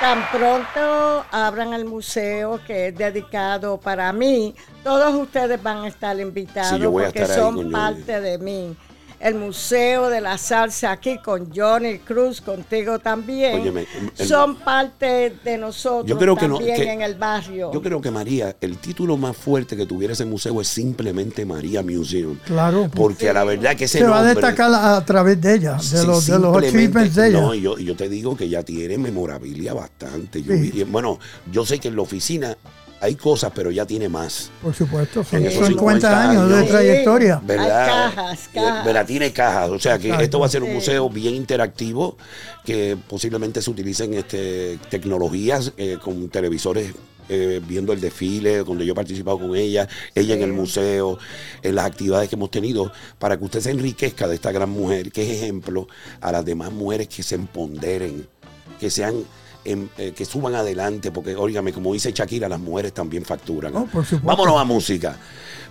tan 0.00 0.30
pronto 0.30 1.24
abran 1.32 1.72
el 1.74 1.84
museo 1.84 2.60
que 2.66 2.88
es 2.88 2.96
dedicado 2.96 3.78
para 3.80 4.12
mí, 4.12 4.54
todos 4.84 5.14
ustedes 5.14 5.60
van 5.62 5.78
a 5.84 5.88
estar 5.88 6.18
invitados 6.20 6.70
Sí, 6.70 6.78
yo 6.78 6.90
voy 6.90 7.02
a 7.02 7.06
porque 7.06 7.22
estar 7.22 7.36
ahí 7.38 7.42
son 7.42 7.72
parte 7.72 8.20
de 8.20 8.38
mí. 8.38 8.76
El 9.24 9.36
Museo 9.36 10.10
de 10.10 10.20
la 10.20 10.36
Salsa 10.36 10.92
aquí 10.92 11.16
con 11.16 11.50
Johnny 11.50 11.98
Cruz, 12.00 12.42
contigo 12.42 12.98
también, 12.98 13.58
Óyeme, 13.62 13.86
el- 14.18 14.26
son 14.28 14.56
parte 14.56 15.34
de 15.42 15.56
nosotros 15.56 16.06
Yo 16.06 16.18
creo 16.18 16.36
que 16.36 16.46
no- 16.46 16.58
también 16.58 16.76
que- 16.76 16.92
en 16.92 17.00
el 17.00 17.14
barrio. 17.14 17.72
Yo 17.72 17.80
creo 17.80 18.02
que 18.02 18.10
María, 18.10 18.54
el 18.60 18.76
título 18.76 19.16
más 19.16 19.34
fuerte 19.34 19.78
que 19.78 19.86
tuviera 19.86 20.12
ese 20.12 20.26
museo 20.26 20.60
es 20.60 20.68
simplemente 20.68 21.46
María 21.46 21.82
Museum. 21.82 22.36
Claro. 22.44 22.90
Porque 22.94 23.30
a 23.30 23.32
la 23.32 23.44
verdad 23.44 23.74
que 23.74 23.84
ese 23.84 23.98
se 24.00 24.04
va 24.04 24.20
a 24.20 24.24
nombre- 24.24 24.34
destacar 24.34 24.70
a, 24.70 24.96
a 24.98 25.04
través 25.06 25.40
de 25.40 25.54
ella, 25.54 25.72
de 25.76 25.82
Sí, 25.82 25.94
los, 25.94 26.04
de 26.04 26.10
los 26.10 26.22
simplemente- 26.26 26.68
achievements 26.68 27.14
de 27.14 27.28
ella. 27.28 27.40
No, 27.40 27.54
y 27.54 27.62
yo, 27.62 27.78
yo 27.78 27.96
te 27.96 28.10
digo 28.10 28.36
que 28.36 28.48
ya 28.50 28.62
tiene 28.62 28.98
memorabilia 28.98 29.72
bastante. 29.72 30.42
Yo 30.42 30.52
Sí. 30.52 30.70
vi- 30.70 30.82
bueno, 30.84 31.18
yo 31.50 31.64
sé 31.64 31.78
que 31.80 31.88
en 31.88 31.96
la 31.96 32.02
oficina 32.02 32.56
hay 33.04 33.14
cosas, 33.14 33.52
pero 33.54 33.70
ya 33.70 33.86
tiene 33.86 34.08
más. 34.08 34.50
Por 34.62 34.74
supuesto, 34.74 35.22
son 35.24 35.40
En 35.40 35.46
esos 35.46 35.66
50 35.68 36.08
50 36.08 36.30
años 36.30 36.48
de 36.50 36.62
trayectoria. 36.64 37.40
¿verdad? 37.44 37.82
Hay 37.84 38.14
cajas, 38.14 38.46
Eh, 38.46 38.50
cajas. 38.54 38.84
¿verdad? 38.84 39.06
Tiene 39.06 39.32
cajas. 39.32 39.70
O 39.70 39.78
sea 39.78 39.98
que 39.98 40.06
Exacto. 40.06 40.24
esto 40.24 40.38
va 40.40 40.46
a 40.46 40.48
ser 40.48 40.62
un 40.62 40.72
museo 40.74 41.08
bien 41.10 41.34
interactivo, 41.34 42.16
que 42.64 42.96
posiblemente 43.08 43.60
se 43.62 43.70
utilicen 43.70 44.14
este, 44.14 44.78
tecnologías 44.90 45.72
eh, 45.76 45.98
con 46.02 46.28
televisores. 46.28 46.92
eh, 47.30 47.62
viendo 47.66 47.94
el 47.94 48.02
desfile, 48.02 48.58
donde 48.64 48.84
yo 48.84 48.92
he 48.92 48.94
participado 48.94 49.38
con 49.38 49.56
ella, 49.56 49.88
ella 50.14 50.34
en 50.34 50.42
el 50.42 50.52
museo, 50.52 51.18
en 51.62 51.74
las 51.74 51.86
actividades 51.86 52.28
que 52.28 52.36
hemos 52.36 52.50
tenido, 52.50 52.92
para 53.18 53.38
que 53.38 53.44
usted 53.44 53.60
se 53.60 53.70
enriquezca 53.70 54.28
de 54.28 54.34
esta 54.34 54.52
gran 54.52 54.68
mujer, 54.68 55.10
que 55.10 55.22
es 55.22 55.40
ejemplo 55.42 55.88
a 56.20 56.30
las 56.32 56.44
demás 56.44 56.70
mujeres 56.70 57.08
que 57.08 57.22
se 57.22 57.36
empoderen, 57.36 58.26
que 58.78 58.90
sean 58.90 59.24
em, 59.64 59.88
eh, 59.98 60.12
que 60.16 60.24
suban 60.24 60.54
adelante, 60.54 61.10
porque, 61.10 61.34
óigame, 61.36 61.72
como 61.72 61.92
dice 61.92 62.12
Shakira, 62.12 62.48
las 62.48 62.60
mujeres 62.60 62.92
también 62.92 63.24
facturan. 63.24 63.74
Oh, 63.74 63.86
por 63.86 64.04
supuesto. 64.04 64.26
Vámonos 64.26 64.60
a 64.60 64.64
música. 64.64 65.16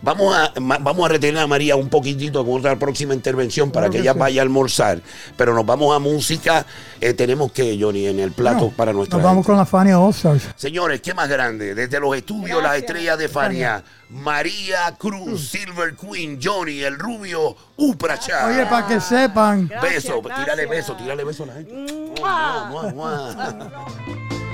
Vamos 0.02 0.36
a, 0.36 0.52
ma- 0.60 0.80
vamos 0.80 1.06
a 1.06 1.10
retener 1.10 1.42
a 1.42 1.48
María 1.48 1.78
un 1.78 1.88
poquitito 1.88 2.46
con 2.46 2.60
otra 2.60 2.78
próxima 2.78 3.14
intervención 3.14 3.72
para 3.72 3.86
Claro 3.86 3.92
que 3.94 3.98
que 4.00 4.02
ella 4.04 4.14
sí. 4.14 4.20
vaya 4.20 4.42
a 4.42 4.44
almorzar. 4.44 5.02
Pero 5.38 5.54
nos 5.56 5.66
vamos 5.66 5.96
a 5.96 6.00
música. 6.00 6.66
Eh, 7.00 7.14
tenemos 7.14 7.54
que, 7.54 7.78
Johnny, 7.80 8.08
en 8.08 8.20
el 8.20 8.34
plato 8.34 8.70
para 8.76 8.92
nuestra 8.92 9.18
Nos 9.18 9.24
vamos 9.24 9.38
gente. 9.46 9.48
con 9.48 9.58
la 9.58 9.66
Fania 9.66 9.98
All 10.00 10.10
Stars. 10.12 10.50
Señores, 10.58 11.00
¿qué 11.02 11.14
más 11.14 11.30
grande? 11.30 11.74
Desde 11.74 12.00
los 12.02 12.16
estudios, 12.18 12.62
las 12.62 12.76
estrellas 12.78 13.18
de 13.18 13.30
Fania. 13.30 13.82
María 14.14 14.96
Cruz, 14.98 15.50
Silver 15.50 15.96
Queen, 15.96 16.40
Johnny, 16.42 16.82
el 16.84 16.98
rubio, 17.00 17.56
Upracha. 17.78 18.46
Oye, 18.48 18.66
para 18.68 18.88
que 18.88 19.02
sepan, 19.02 19.68
Gracias, 19.68 19.94
beso, 20.06 20.22
gracias. 20.22 20.46
tírale 20.46 20.66
beso, 20.68 20.96
tírale 20.96 21.24
beso 21.24 21.44
a 21.44 21.48
la 21.48 21.54
gente. 21.54 21.94
¡Mua! 22.22 22.66
Mua, 22.70 22.84
mua, 22.94 23.36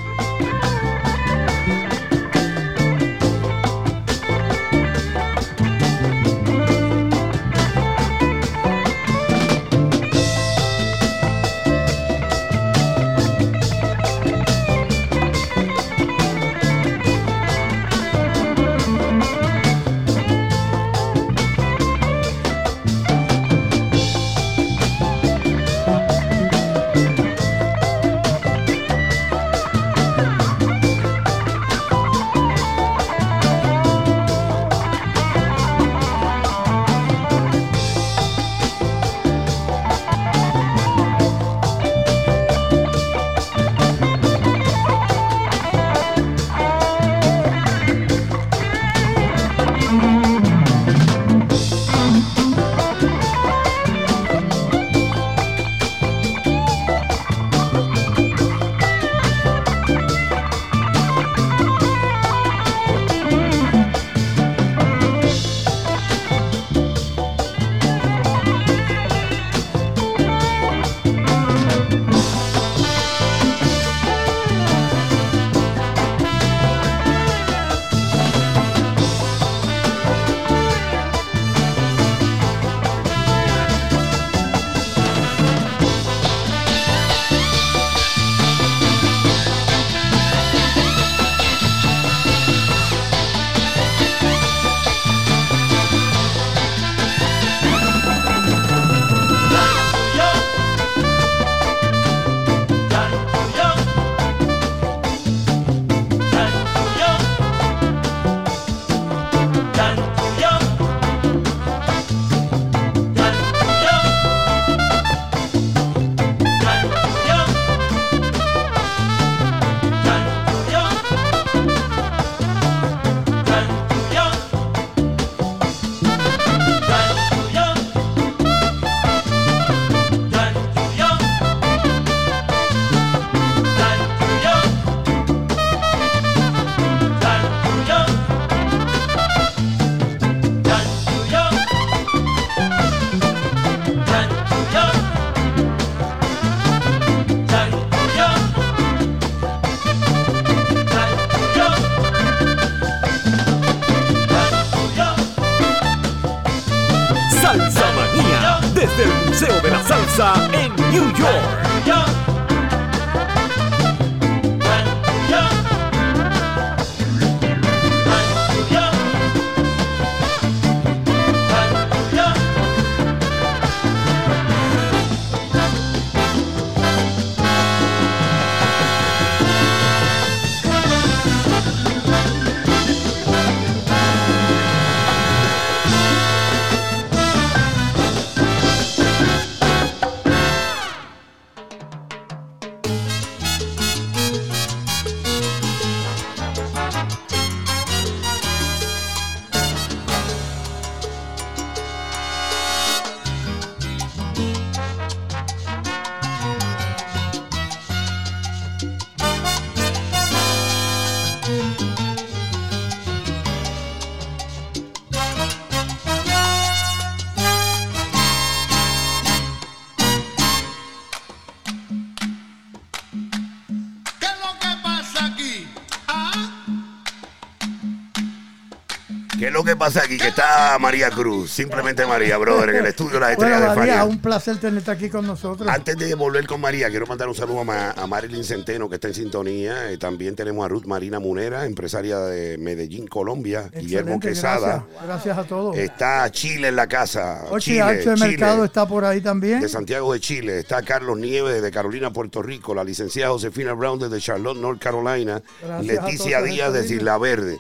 pasa 229.80 230.02
aquí? 230.04 230.18
Que 230.18 230.28
está 230.28 230.78
María 230.80 231.10
Cruz, 231.10 231.50
simplemente 231.52 232.06
María, 232.06 232.38
brother, 232.38 232.70
en 232.72 232.76
el 232.78 232.86
estudio 232.88 233.14
de 233.14 233.20
las 233.22 233.32
estrellas 233.32 233.60
Bueno, 233.60 233.72
de 233.72 233.78
María, 233.80 234.04
un 234.04 234.20
placer 234.20 234.58
tenerte 234.58 234.92
aquí 234.92 235.10
con 235.10 235.26
nosotros. 235.26 235.68
Antes 235.70 235.98
de 235.98 236.14
volver 236.16 236.46
con 236.46 236.60
María, 236.62 236.90
quiero 236.90 237.08
mandar 237.08 237.30
un 237.30 237.36
saludo 237.36 237.62
a, 237.62 237.64
Ma- 237.64 237.92
a 237.92 238.06
Marilyn 238.06 238.44
Centeno, 238.44 238.90
que 238.90 238.96
está 238.96 239.08
en 239.08 239.14
sintonía. 239.16 239.90
Eh, 239.92 239.98
también 239.98 240.36
tenemos 240.36 240.66
a 240.66 240.68
Ruth 240.68 240.86
Marina 240.86 241.20
Munera, 241.20 241.66
empresaria 241.66 242.20
de 242.20 242.58
Medellín, 242.58 243.08
Colombia. 243.08 243.70
Guillermo 243.74 244.20
Quesada. 244.20 244.86
Gracias, 244.86 245.06
gracias 245.08 245.38
a 245.38 245.44
todos. 245.46 245.78
Está 245.78 246.30
Chile 246.32 246.68
en 246.68 246.76
la 246.76 246.88
casa. 246.88 247.46
Chile, 247.60 247.82
H 247.82 247.94
de 248.10 248.16
Chile, 248.16 248.28
Mercado 248.28 248.66
está 248.66 248.86
por 248.86 249.06
ahí 249.06 249.22
también. 249.22 249.62
de 249.62 249.70
Santiago 249.70 250.12
de 250.12 250.20
Chile. 250.20 250.60
Está 250.60 250.82
Carlos 250.82 251.18
Nieves 251.18 251.62
de 251.62 251.72
Carolina, 251.72 252.12
Puerto 252.12 252.42
Rico. 252.44 252.76
La 252.76 252.84
licenciada 252.84 253.32
Josefina 253.32 253.72
Brown 253.74 253.98
desde 254.00 254.20
Charlotte, 254.20 254.58
North 254.58 254.82
Carolina. 254.82 255.42
Gracias 255.62 256.04
Leticia 256.06 256.42
Díaz 256.42 256.74
de. 256.74 256.90
Isla 256.90 257.20
Verde, 257.20 257.60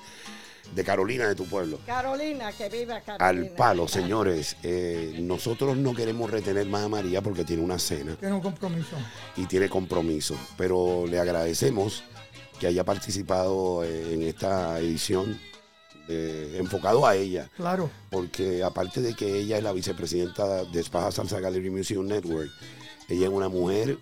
de 0.75 0.83
Carolina, 0.83 1.27
de 1.27 1.35
tu 1.35 1.45
pueblo. 1.45 1.79
Carolina, 1.85 2.51
que 2.51 2.69
viva 2.69 3.01
Carolina. 3.01 3.25
Al 3.49 3.55
palo, 3.55 3.88
señores. 3.88 4.55
Eh, 4.63 5.17
nosotros 5.21 5.75
no 5.77 5.93
queremos 5.93 6.29
retener 6.29 6.67
más 6.67 6.85
a 6.85 6.89
María 6.89 7.21
porque 7.21 7.43
tiene 7.43 7.63
una 7.63 7.79
cena 7.79 8.15
Tiene 8.15 8.35
un 8.35 8.41
compromiso. 8.41 8.95
y 9.35 9.45
tiene 9.45 9.69
compromiso. 9.69 10.35
Pero 10.57 11.05
le 11.07 11.19
agradecemos 11.19 12.03
que 12.59 12.67
haya 12.67 12.83
participado 12.83 13.83
eh, 13.83 14.13
en 14.13 14.23
esta 14.23 14.79
edición 14.79 15.39
enfocado 16.11 17.05
a 17.05 17.15
ella. 17.15 17.51
Claro. 17.55 17.88
Porque 18.09 18.63
aparte 18.63 18.99
de 18.99 19.13
que 19.13 19.38
ella 19.41 19.57
es 19.59 19.63
la 19.63 19.71
vicepresidenta 19.73 20.63
de 20.65 20.79
Espaja 20.79 21.11
Salsa 21.11 21.39
Gallery 21.39 21.69
Museum 21.69 22.07
Network, 22.07 22.49
ella 23.07 23.27
es 23.27 23.31
una 23.31 23.47
mujer 23.47 23.99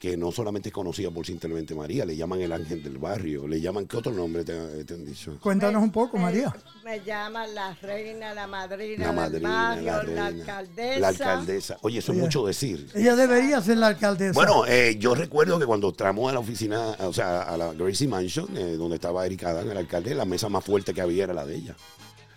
que 0.00 0.16
no 0.16 0.32
solamente 0.32 0.70
es 0.70 0.72
conocida 0.72 1.10
por 1.10 1.26
simplemente 1.26 1.74
María, 1.74 2.06
le 2.06 2.16
llaman 2.16 2.40
el 2.40 2.50
ángel 2.52 2.82
del 2.82 2.96
barrio, 2.96 3.46
le 3.46 3.60
llaman, 3.60 3.86
¿qué 3.86 3.98
otro 3.98 4.10
nombre 4.12 4.42
te, 4.44 4.84
te 4.86 4.94
han 4.94 5.04
dicho? 5.04 5.36
Cuéntanos 5.40 5.82
un 5.82 5.92
poco, 5.92 6.16
Me- 6.16 6.22
María. 6.22 6.56
Me 6.82 7.00
llaman 7.04 7.54
la 7.54 7.74
reina, 7.74 8.32
la 8.32 8.46
madrina, 8.46 9.12
La 9.12 9.28
del 9.28 9.42
madrina, 9.42 9.92
barrio, 9.96 10.14
la 10.14 10.26
alcaldesa. 10.26 10.98
La 11.00 11.08
alcaldesa. 11.08 11.76
Oye, 11.82 11.98
eso 11.98 12.12
es 12.12 12.18
mucho 12.18 12.46
decir. 12.46 12.88
Ella 12.94 13.14
debería 13.14 13.60
ser 13.60 13.76
la 13.76 13.88
alcaldesa. 13.88 14.32
Bueno, 14.32 14.64
eh, 14.66 14.96
yo 14.98 15.14
recuerdo 15.14 15.58
que 15.58 15.66
cuando 15.66 15.90
entramos 15.90 16.30
a 16.30 16.32
la 16.32 16.38
oficina, 16.40 16.96
o 17.00 17.12
sea, 17.12 17.42
a 17.42 17.58
la 17.58 17.74
Gracie 17.74 18.08
Mansion, 18.08 18.48
eh, 18.56 18.76
donde 18.78 18.94
estaba 18.94 19.26
Erika 19.26 19.50
Adán, 19.50 19.70
el 19.70 19.76
alcalde, 19.76 20.14
la 20.14 20.24
mesa 20.24 20.48
más 20.48 20.64
fuerte 20.64 20.94
que 20.94 21.02
había 21.02 21.24
era 21.24 21.34
la 21.34 21.44
de 21.44 21.56
ella. 21.56 21.76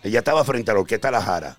Ella 0.02 0.18
estaba 0.18 0.44
frente 0.44 0.70
a 0.70 0.74
la 0.74 0.80
Orquesta 0.80 1.10
La 1.10 1.22
Jara, 1.22 1.56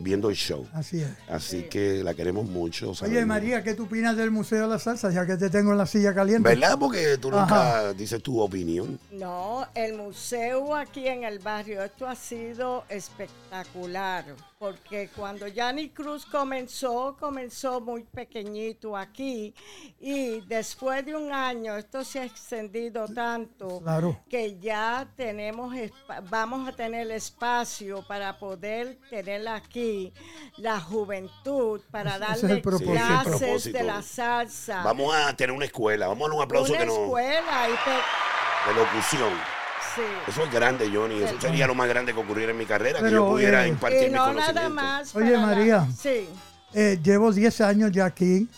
viendo 0.00 0.30
el 0.30 0.36
show. 0.36 0.66
Así 0.72 1.00
es. 1.00 1.10
Así 1.28 1.62
que 1.64 2.02
la 2.02 2.14
queremos 2.14 2.46
mucho. 2.46 2.90
Oye, 2.90 2.96
sabemos. 2.96 3.26
María, 3.26 3.62
¿qué 3.62 3.74
tú 3.74 3.84
opinas 3.84 4.16
del 4.16 4.30
Museo 4.30 4.62
de 4.62 4.68
la 4.68 4.78
Salsa? 4.78 5.10
Ya 5.10 5.26
que 5.26 5.36
te 5.36 5.50
tengo 5.50 5.72
en 5.72 5.78
la 5.78 5.86
silla 5.86 6.14
caliente. 6.14 6.48
¿Verdad? 6.48 6.76
Porque 6.78 7.18
tú 7.18 7.30
nunca 7.30 7.92
dices 7.92 8.22
tu 8.22 8.40
opinión. 8.40 8.98
No, 9.12 9.66
el 9.74 9.94
museo 9.94 10.74
aquí 10.74 11.06
en 11.06 11.24
el 11.24 11.38
barrio, 11.38 11.82
esto 11.84 12.06
ha 12.06 12.16
sido 12.16 12.84
espectacular, 12.88 14.24
porque 14.70 15.08
cuando 15.16 15.46
Yanni 15.48 15.88
Cruz 15.88 16.26
comenzó, 16.26 17.16
comenzó 17.18 17.80
muy 17.80 18.02
pequeñito 18.04 18.94
aquí 18.94 19.54
y 19.98 20.42
después 20.42 21.02
de 21.06 21.16
un 21.16 21.32
año 21.32 21.78
esto 21.78 22.04
se 22.04 22.20
ha 22.20 22.24
extendido 22.26 23.06
tanto 23.08 23.80
Claro. 23.80 24.20
que 24.28 24.58
ya 24.58 25.08
tenemos, 25.16 25.74
espa- 25.74 26.22
vamos 26.28 26.68
a 26.68 26.72
tener 26.72 27.10
espacio 27.10 28.06
para 28.06 28.38
poder 28.38 28.98
tener 29.08 29.48
aquí 29.48 30.12
la 30.58 30.78
juventud, 30.78 31.80
para 31.90 32.16
Ese- 32.16 32.24
ese 32.24 32.32
es 32.58 32.62
darle. 32.62 32.78
Sí, 32.78 32.84
clases 32.84 33.72
de 33.72 33.82
la 33.82 34.02
salsa. 34.02 34.82
Vamos 34.82 35.14
a 35.14 35.34
tener 35.34 35.56
una 35.56 35.64
escuela. 35.64 36.06
Vamos 36.08 36.26
a 36.26 36.28
dar 36.28 36.36
un 36.36 36.42
aplauso 36.44 36.72
una 36.72 36.80
que 36.80 36.86
nos, 36.86 36.98
escuela 36.98 37.66
y 37.66 37.72
pe- 37.72 38.70
de 38.72 38.78
locución. 38.78 39.59
Sí. 39.94 40.02
Eso 40.28 40.44
es 40.44 40.52
grande, 40.52 40.90
Johnny. 40.92 41.22
Eso 41.22 41.40
sería 41.40 41.66
lo 41.66 41.74
más 41.74 41.88
grande 41.88 42.12
que 42.14 42.20
ocurriera 42.20 42.52
en 42.52 42.58
mi 42.58 42.66
carrera, 42.66 43.00
que 43.02 43.10
yo 43.10 43.28
pudiera 43.28 43.64
eh, 43.66 43.68
impartir 43.68 44.02
Y 44.04 44.06
mi 44.06 44.12
no 44.14 44.24
conocimiento. 44.24 44.52
nada 44.54 44.68
más. 44.68 45.14
Oye, 45.16 45.30
la- 45.32 45.40
María. 45.40 45.88
sí. 45.98 46.28
Eh, 46.72 46.98
llevo 47.02 47.32
10 47.32 47.60
años 47.62 47.90
ya 47.90 48.04
aquí. 48.04 48.48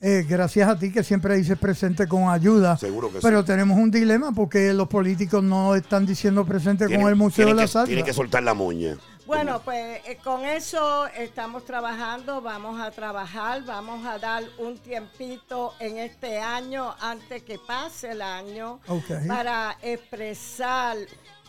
Eh, 0.00 0.24
gracias 0.28 0.68
a 0.68 0.78
ti 0.78 0.92
que 0.92 1.02
siempre 1.02 1.36
dices 1.36 1.58
presente 1.58 2.06
con 2.06 2.28
ayuda. 2.28 2.76
Seguro 2.76 3.10
que 3.10 3.18
Pero 3.20 3.40
sí. 3.40 3.46
tenemos 3.46 3.78
un 3.78 3.90
dilema 3.90 4.30
porque 4.32 4.72
los 4.74 4.86
políticos 4.88 5.42
no 5.42 5.74
están 5.74 6.04
diciendo 6.06 6.44
presente 6.44 6.84
con 6.84 7.08
el 7.08 7.16
Museo 7.16 7.48
de 7.48 7.54
la 7.54 7.66
Salsa. 7.66 7.86
Tienen 7.86 8.04
que 8.04 8.12
soltar 8.12 8.42
la 8.42 8.54
moña. 8.54 8.96
Bueno, 9.26 9.60
pues 9.64 10.00
eh, 10.06 10.18
con 10.22 10.44
eso 10.44 11.08
estamos 11.08 11.64
trabajando, 11.64 12.40
vamos 12.40 12.80
a 12.80 12.92
trabajar, 12.92 13.64
vamos 13.64 14.06
a 14.06 14.18
dar 14.20 14.44
un 14.58 14.78
tiempito 14.78 15.74
en 15.80 15.98
este 15.98 16.38
año 16.38 16.94
antes 17.00 17.42
que 17.42 17.58
pase 17.58 18.12
el 18.12 18.22
año 18.22 18.78
para 19.26 19.76
expresar 19.82 20.96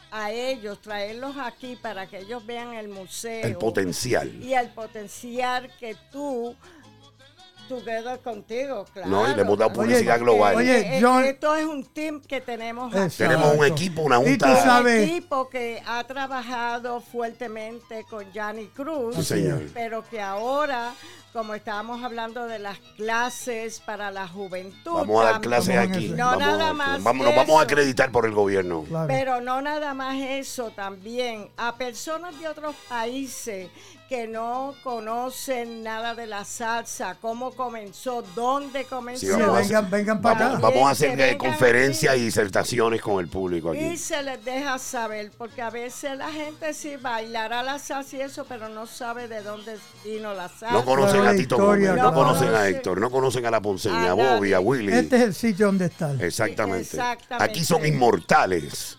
a 0.09 0.31
ellos, 0.31 0.81
traerlos 0.81 1.35
aquí 1.37 1.75
para 1.75 2.07
que 2.07 2.19
ellos 2.19 2.43
vean 2.45 2.73
el 2.73 2.87
museo. 2.87 3.45
El 3.45 3.57
potencial. 3.57 4.33
Y 4.41 4.55
el 4.55 4.69
potencial 4.69 5.71
que 5.79 5.95
tú, 6.11 6.55
together 7.67 8.19
contigo, 8.19 8.85
claro. 8.93 9.09
No, 9.09 9.31
y 9.31 9.35
le 9.35 9.41
hemos 9.41 9.57
dado 9.57 9.71
Oye, 9.71 9.79
publicidad 9.79 10.19
global. 10.19 10.55
oye, 10.55 10.97
Eh, 10.97 10.99
John- 11.01 11.23
esto 11.23 11.55
es 11.55 11.65
un 11.65 11.83
team 11.85 12.21
que 12.21 12.41
tenemos. 12.41 12.93
Exacto. 12.93 13.17
Tenemos 13.17 13.55
un 13.55 13.65
equipo, 13.65 14.01
una 14.01 14.17
Y 14.21 14.37
tú 14.37 14.45
junta. 14.45 14.63
sabes- 14.63 15.03
Un 15.03 15.09
equipo 15.15 15.49
que 15.49 15.81
ha 15.85 16.03
trabajado 16.05 17.01
fuertemente 17.01 18.05
con 18.09 18.31
Yanni 18.33 18.67
Cruz, 18.67 19.15
Sí, 19.17 19.23
señor. 19.23 19.63
pero 19.73 20.03
que 20.09 20.21
ahora, 20.21 20.93
como 21.33 21.53
estábamos 21.53 22.03
hablando 22.03 22.45
de 22.47 22.57
las 22.59 22.79
clases 22.95 23.79
para 23.79 24.09
la 24.11 24.27
juventud, 24.27 24.93
Vamos 24.93 25.21
a 25.23 25.31
dar 25.31 25.41
clases 25.41 25.77
aquí. 25.77 26.09
No, 26.09 26.25
Vamos 26.25 26.39
nada 26.39 26.69
a- 26.69 26.73
más 26.73 27.03
vamos- 27.03 27.25
nos 27.27 27.35
vamos 27.35 27.59
a 27.59 27.63
acreditar 27.63 28.11
por 28.11 28.25
el 28.25 28.33
gobierno. 28.33 28.83
Claro. 28.87 29.07
Pero 29.07 29.41
no 29.41 29.61
nada 29.61 29.93
más 29.93 30.15
eso, 30.19 30.71
también 30.71 31.49
a 31.57 31.75
personas 31.75 32.39
de 32.39 32.47
otros 32.47 32.75
países 32.89 33.69
que 34.07 34.27
no 34.27 34.73
conocen 34.83 35.83
nada 35.83 36.15
de 36.15 36.27
la 36.27 36.45
salsa, 36.45 37.17
cómo 37.21 37.51
comenzó, 37.51 38.23
dónde 38.35 38.85
comenzó. 38.85 39.25
Sí, 39.25 39.31
vamos 39.31 39.57
a 39.57 39.61
vengan, 39.61 39.89
vengan 39.89 40.21
para 40.21 40.39
Vamos, 40.39 40.57
acá. 40.59 40.67
vamos 40.69 40.87
a 40.87 40.91
hacer 40.91 41.19
eh, 41.19 41.37
conferencias 41.37 42.15
y 42.17 42.21
disertaciones 42.21 43.01
con 43.01 43.19
el 43.19 43.27
público 43.27 43.73
Y 43.73 43.79
aquí. 43.79 43.97
se 43.97 44.23
les 44.23 44.43
deja 44.45 44.77
saber, 44.79 45.31
porque 45.37 45.61
a 45.61 45.69
veces 45.69 46.17
la 46.17 46.29
gente 46.31 46.73
sí 46.73 46.95
bailará 46.95 47.63
la 47.63 47.79
salsa 47.79 48.15
y 48.17 48.21
eso, 48.21 48.45
pero 48.47 48.69
no 48.69 48.85
sabe 48.85 49.27
de 49.27 49.41
dónde 49.41 49.77
vino 50.05 50.33
la 50.33 50.47
salsa. 50.47 50.71
No 50.71 50.85
conocen 50.85 51.15
Claro, 51.15 51.29
a 51.29 51.31
la 51.33 51.37
Tito 51.37 51.55
historia, 51.55 51.89
Gómez, 51.89 52.03
no 52.03 52.13
conocen 52.13 52.55
a 52.55 52.67
Héctor, 52.67 53.01
no 53.01 53.11
conocen 53.11 53.45
a 53.45 53.51
la 53.51 53.61
Ponceña, 53.61 54.11
a 54.11 54.13
Bobby, 54.13 54.53
a. 54.53 54.59
Willy. 54.59 54.93
Este 54.93 55.17
es 55.17 55.21
el 55.23 55.33
sitio 55.33 55.65
donde. 55.67 55.85
Exactamente. 55.85 56.81
Exactamente. 56.97 57.43
Aquí 57.43 57.63
son 57.65 57.85
inmortales. 57.85 58.97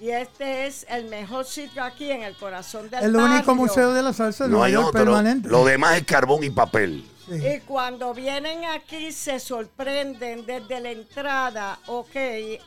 Y 0.00 0.10
este 0.10 0.66
es 0.66 0.86
el 0.88 1.04
mejor 1.06 1.44
sitio 1.44 1.84
aquí 1.84 2.10
en 2.10 2.22
el 2.22 2.34
corazón 2.36 2.88
del 2.88 3.04
El 3.04 3.16
único 3.16 3.54
museo 3.54 3.92
de 3.92 4.02
la 4.02 4.14
salsa 4.14 4.44
de 4.44 4.50
No 4.50 4.56
Nueva 4.56 4.66
hay 4.66 4.72
York 4.72 4.86
otro. 4.88 5.00
permanente. 5.04 5.48
Lo 5.48 5.64
demás 5.64 5.98
es 5.98 6.04
carbón 6.04 6.42
y 6.42 6.48
papel. 6.50 7.06
Sí. 7.28 7.34
Y 7.46 7.60
cuando 7.60 8.14
vienen 8.14 8.64
aquí 8.64 9.12
se 9.12 9.38
sorprenden 9.38 10.46
desde 10.46 10.80
la 10.80 10.90
entrada, 10.90 11.78
ok, 11.86 12.16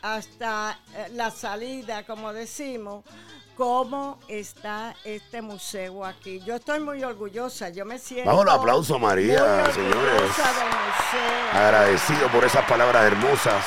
hasta 0.04 0.80
eh, 0.96 1.08
la 1.16 1.32
salida, 1.32 2.04
como 2.06 2.32
decimos, 2.32 3.04
cómo 3.58 4.20
está 4.28 4.96
este 5.04 5.42
museo 5.42 6.06
aquí. 6.06 6.40
Yo 6.46 6.56
estoy 6.56 6.80
muy 6.82 7.04
orgullosa, 7.04 7.70
yo 7.70 7.84
me 7.84 7.98
siento... 7.98 8.30
Vamos, 8.30 8.46
un 8.46 8.52
aplauso, 8.52 9.00
María, 9.00 9.66
señores. 9.74 9.96
orgullosa 9.96 10.54
del 10.54 10.68
museo. 10.68 11.52
Agradecido 11.62 12.28
por 12.32 12.46
esas 12.46 12.64
palabras 12.70 13.04
hermosas. 13.06 13.66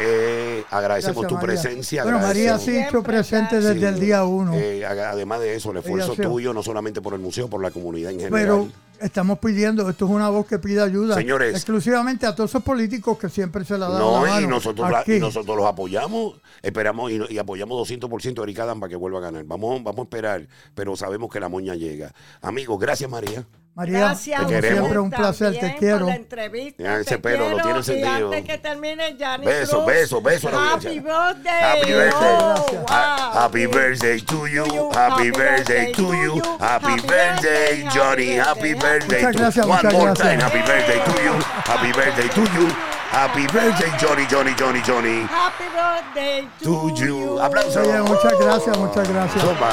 Eh, 0.00 0.64
agradecemos 0.70 1.22
Gracias, 1.22 1.28
tu 1.28 1.34
María. 1.46 1.60
presencia. 1.62 2.02
Bueno, 2.04 2.18
María 2.20 2.52
ha 2.52 2.54
agradecemos- 2.56 2.88
sido 2.90 3.02
presente 3.02 3.56
desde 3.60 3.78
Sí. 3.80 3.84
el 3.84 4.00
día 4.00 4.24
uno. 4.24 4.52
Eh, 4.54 4.84
además 4.86 5.40
de 5.40 5.56
eso, 5.56 5.70
el 5.72 5.78
esfuerzo 5.78 6.12
Ella 6.14 6.22
tuyo, 6.28 6.52
no 6.54 6.62
solamente 6.62 7.00
por 7.02 7.14
el 7.14 7.20
museo, 7.20 7.48
por 7.48 7.62
la 7.62 7.70
comunidad 7.70 8.12
en 8.12 8.20
general. 8.20 8.40
Pero 8.40 8.68
estamos 9.00 9.38
pidiendo, 9.38 9.88
esto 9.88 10.04
es 10.04 10.10
una 10.10 10.28
voz 10.28 10.46
que 10.46 10.58
pide 10.58 10.82
ayuda. 10.82 11.14
Señores. 11.16 11.54
Exclusivamente 11.54 12.26
a 12.26 12.34
todos 12.34 12.50
esos 12.50 12.62
políticos 12.62 13.18
que 13.18 13.28
siempre 13.28 13.64
se 13.64 13.76
la 13.78 13.88
dan 13.88 13.98
no, 13.98 14.24
la 14.24 14.40
y 14.40 14.46
nosotros, 14.46 14.90
la- 14.90 15.04
y 15.06 15.18
nosotros 15.18 15.56
los 15.56 15.66
apoyamos, 15.66 16.34
esperamos 16.62 17.10
y, 17.10 17.20
y 17.30 17.38
apoyamos 17.38 17.76
200% 17.78 18.40
a 18.40 18.44
Erika 18.44 18.66
Dan 18.66 18.80
para 18.80 18.90
que 18.90 18.96
vuelva 18.96 19.18
a 19.18 19.22
ganar. 19.22 19.44
Vamos, 19.44 19.82
vamos 19.82 20.00
a 20.00 20.02
esperar, 20.04 20.46
pero 20.74 20.96
sabemos 20.96 21.30
que 21.30 21.40
la 21.40 21.48
moña 21.48 21.74
llega. 21.74 22.12
Amigos, 22.40 22.78
gracias 22.78 23.10
María. 23.10 23.44
María, 23.78 23.98
Gracias, 24.00 24.44
te 24.48 24.60
siempre 24.60 24.98
un 24.98 25.08
placer, 25.08 25.52
también 25.52 25.72
te 25.72 25.78
quiero. 25.78 25.98
Por 26.00 26.08
la 26.08 26.14
entrevista, 26.16 26.82
Ya, 26.82 26.96
ese 26.98 27.16
pelo 27.20 27.48
lo 27.48 27.56
tiene 27.62 27.76
encendido. 27.78 28.26
antes 28.32 28.44
que 28.44 28.58
termine, 28.58 29.16
Johnny 29.16 29.46
Beso, 29.46 29.84
beso, 29.84 30.20
beso 30.20 30.48
a 30.48 30.50
la 30.50 30.72
Happy 30.72 30.98
birthday. 30.98 31.62
Happy 31.62 31.92
birthday. 31.92 32.36
Oh, 32.40 32.66
wow. 32.72 32.86
Ha- 32.88 33.30
Happy 33.34 33.66
birthday 33.68 34.20
to 34.20 34.46
you. 34.48 34.90
Happy 34.92 35.30
birthday 35.30 35.92
to 35.92 36.02
you. 36.12 36.42
Happy 36.58 37.00
birthday, 37.06 37.86
Johnny. 37.94 38.34
Happy 38.34 38.74
birthday 38.74 39.22
Muchas 39.22 39.32
to 39.36 39.38
gracias, 39.38 39.66
One 39.66 39.76
muchas 39.76 39.92
more 39.92 40.04
gracias. 40.06 40.26
time. 40.26 40.40
Happy 40.40 40.58
birthday 40.58 41.00
to 41.04 41.22
you. 41.22 41.32
Happy 41.64 41.92
birthday 41.92 42.28
to 42.34 42.40
you. 42.58 42.68
Happy 43.12 43.46
birthday, 43.46 43.90
Johnny, 44.00 44.26
Johnny, 44.26 44.54
Johnny, 44.58 44.82
Johnny. 44.82 45.22
Happy 45.30 45.64
birthday 45.72 46.48
to, 46.58 46.64
To 46.64 47.04
you. 47.04 47.06
you. 47.06 47.40
Aplauso. 47.40 47.80
Oye, 47.80 48.02
muchas 48.02 48.32
gracias, 48.40 48.76
muchas 48.76 49.08
gracias. 49.08 49.44
Toma. 49.44 49.70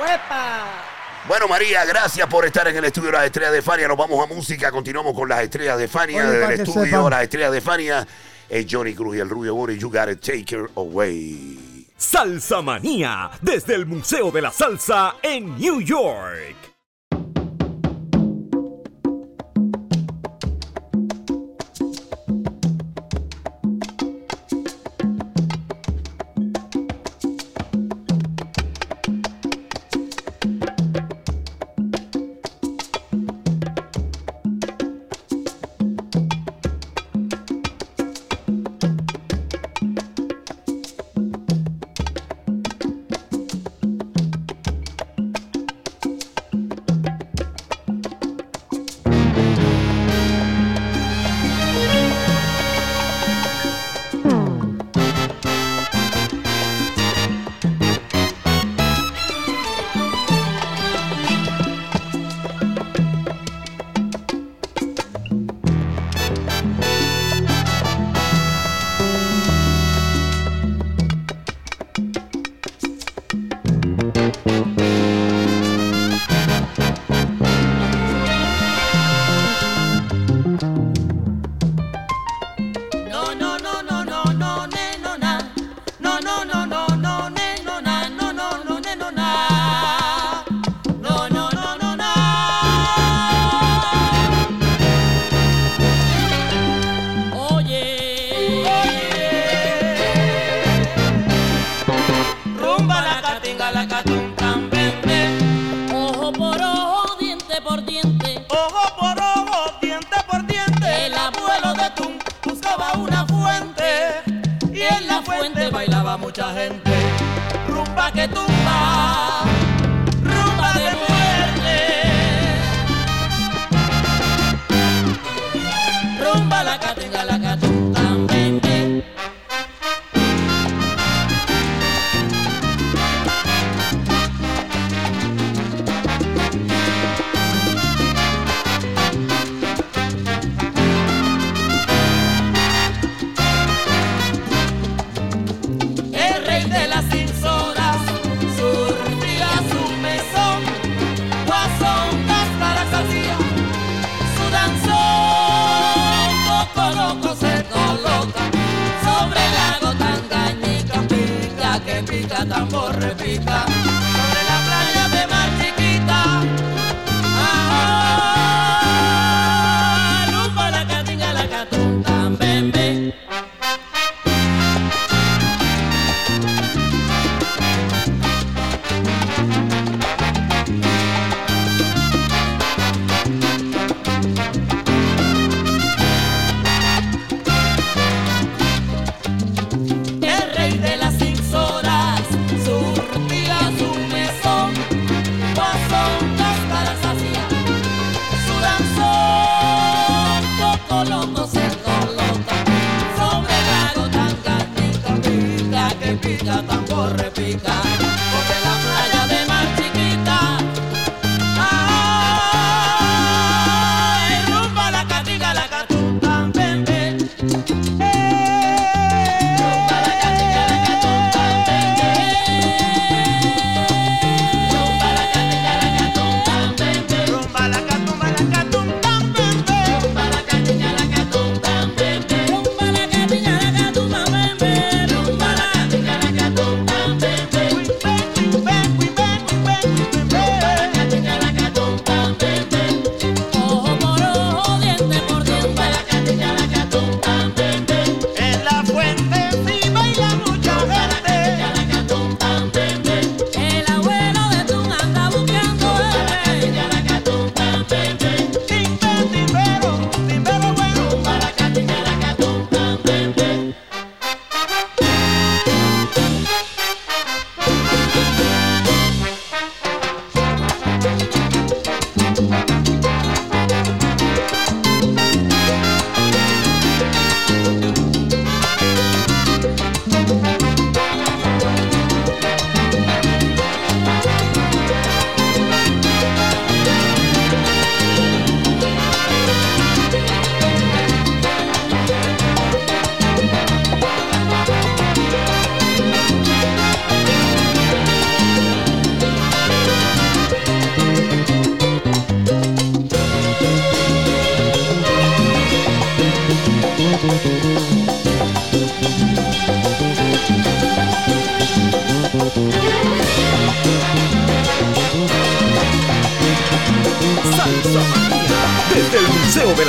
Huepa. 0.00 0.81
Bueno, 1.28 1.46
María, 1.46 1.84
gracias 1.84 2.26
por 2.26 2.44
estar 2.44 2.66
en 2.68 2.76
el 2.76 2.84
estudio 2.84 3.06
de 3.10 3.12
las 3.18 3.26
estrellas 3.26 3.52
de 3.52 3.62
Fania. 3.62 3.86
Nos 3.88 3.96
vamos 3.96 4.22
a 4.22 4.32
música. 4.32 4.70
Continuamos 4.72 5.14
con 5.14 5.28
las 5.28 5.40
estrellas 5.42 5.78
de 5.78 5.86
Fania. 5.88 6.22
Oye, 6.22 6.30
Desde 6.38 6.54
el 6.54 6.60
estudio, 6.60 6.84
sepan. 6.84 7.10
las 7.10 7.22
estrellas 7.22 7.52
de 7.52 7.60
Fania. 7.60 8.06
Es 8.48 8.66
Johnny 8.68 8.94
Cruz 8.94 9.16
y 9.16 9.20
el 9.20 9.28
Rubio 9.30 9.54
Bori. 9.54 9.78
You 9.78 9.88
gotta 9.88 10.16
take 10.16 10.46
her 10.50 10.68
away. 10.76 11.86
Salsa 11.96 12.60
Manía, 12.60 13.30
desde 13.40 13.74
el 13.76 13.86
Museo 13.86 14.32
de 14.32 14.42
la 14.42 14.50
Salsa 14.50 15.14
en 15.22 15.56
New 15.56 15.80
York. 15.80 16.71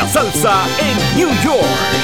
salsa 0.08 0.66
en 0.80 1.18
New 1.18 1.30
York. 1.44 2.04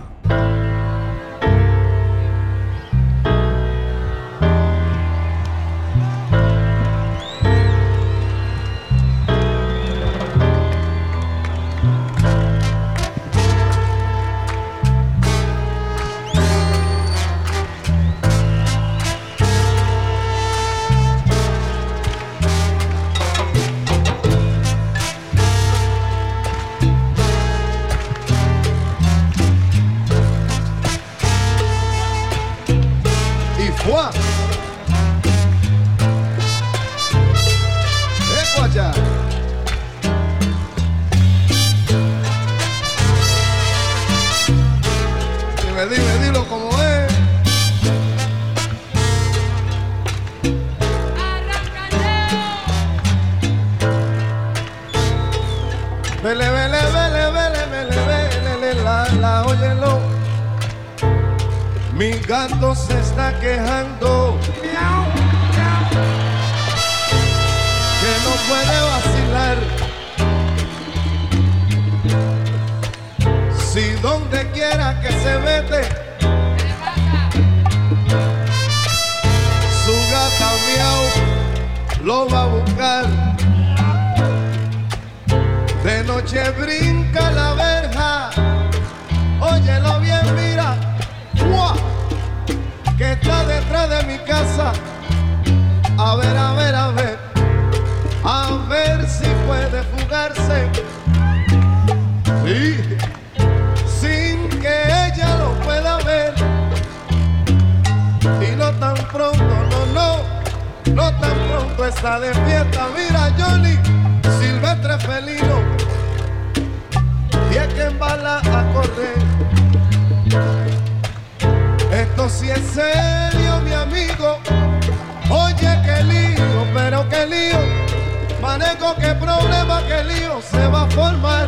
manejo, 128.51 128.95
qué 128.95 129.15
problema, 129.15 129.81
qué 129.87 130.03
lío 130.03 130.41
se 130.41 130.67
va 130.67 130.81
a 130.83 130.87
formar. 130.87 131.47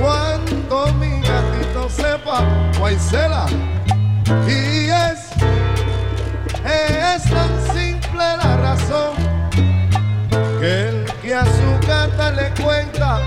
Cuando 0.00 0.92
mi 0.94 1.20
gatito 1.20 1.88
sepa, 1.88 2.38
Guaycela, 2.78 3.46
y 4.48 4.90
es, 5.06 5.20
es 6.64 7.22
tan 7.36 7.52
simple 7.72 8.24
la 8.42 8.56
razón 8.68 9.14
que 10.60 10.88
el 10.88 11.04
que 11.22 11.34
a 11.34 11.44
su 11.44 11.86
gata 11.86 12.32
le 12.32 12.48
cuenta, 12.62 13.20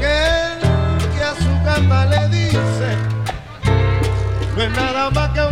que 0.00 0.14
el 0.46 0.58
que 1.14 1.22
a 1.22 1.34
su 1.44 1.52
gata 1.64 2.06
le 2.06 2.28
dice, 2.36 2.88
no 4.56 4.62
es 4.62 4.70
nada 4.72 5.10
más 5.10 5.30
que 5.30 5.51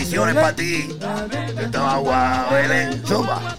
Bendiciones 0.00 0.34
para 0.34 0.56
ti. 0.56 0.88
Esta 1.60 1.92
agua, 1.94 2.48
Belén, 2.50 3.02
zumba. 3.06 3.56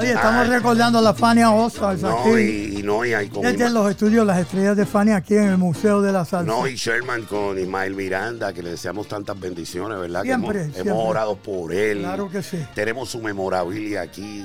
Oye, 0.00 0.12
estamos 0.12 0.44
Ay. 0.44 0.50
recordando 0.50 0.98
a 0.98 1.02
la 1.02 1.12
Fania 1.14 1.50
Oscars 1.50 2.02
No, 2.02 2.20
aquí. 2.20 2.74
y, 2.78 2.82
no, 2.84 3.04
y 3.04 3.14
hay 3.14 3.28
con 3.28 3.42
Desde 3.42 3.68
los 3.68 3.90
estudios 3.90 4.24
Las 4.24 4.38
Estrellas 4.38 4.76
de 4.76 4.86
Fania 4.86 5.16
aquí 5.16 5.34
en 5.34 5.44
el 5.48 5.58
Museo 5.58 6.00
de 6.00 6.12
la 6.12 6.24
Salsa. 6.24 6.46
No, 6.52 6.68
y 6.68 6.76
Sherman 6.76 7.22
con 7.24 7.58
Ismael 7.58 7.94
Miranda, 7.94 8.52
que 8.52 8.62
le 8.62 8.70
deseamos 8.70 9.08
tantas 9.08 9.38
bendiciones, 9.40 9.98
¿verdad? 9.98 10.22
Que 10.22 10.28
Siempre, 10.28 10.60
hemos, 10.62 10.72
siempre. 10.74 10.92
hemos 10.92 11.04
orado 11.08 11.36
por 11.36 11.72
él. 11.72 11.98
Claro 12.00 12.30
que 12.30 12.42
sí. 12.42 12.64
Tenemos 12.74 13.08
su 13.10 13.20
memorabilia 13.20 14.02
aquí. 14.02 14.44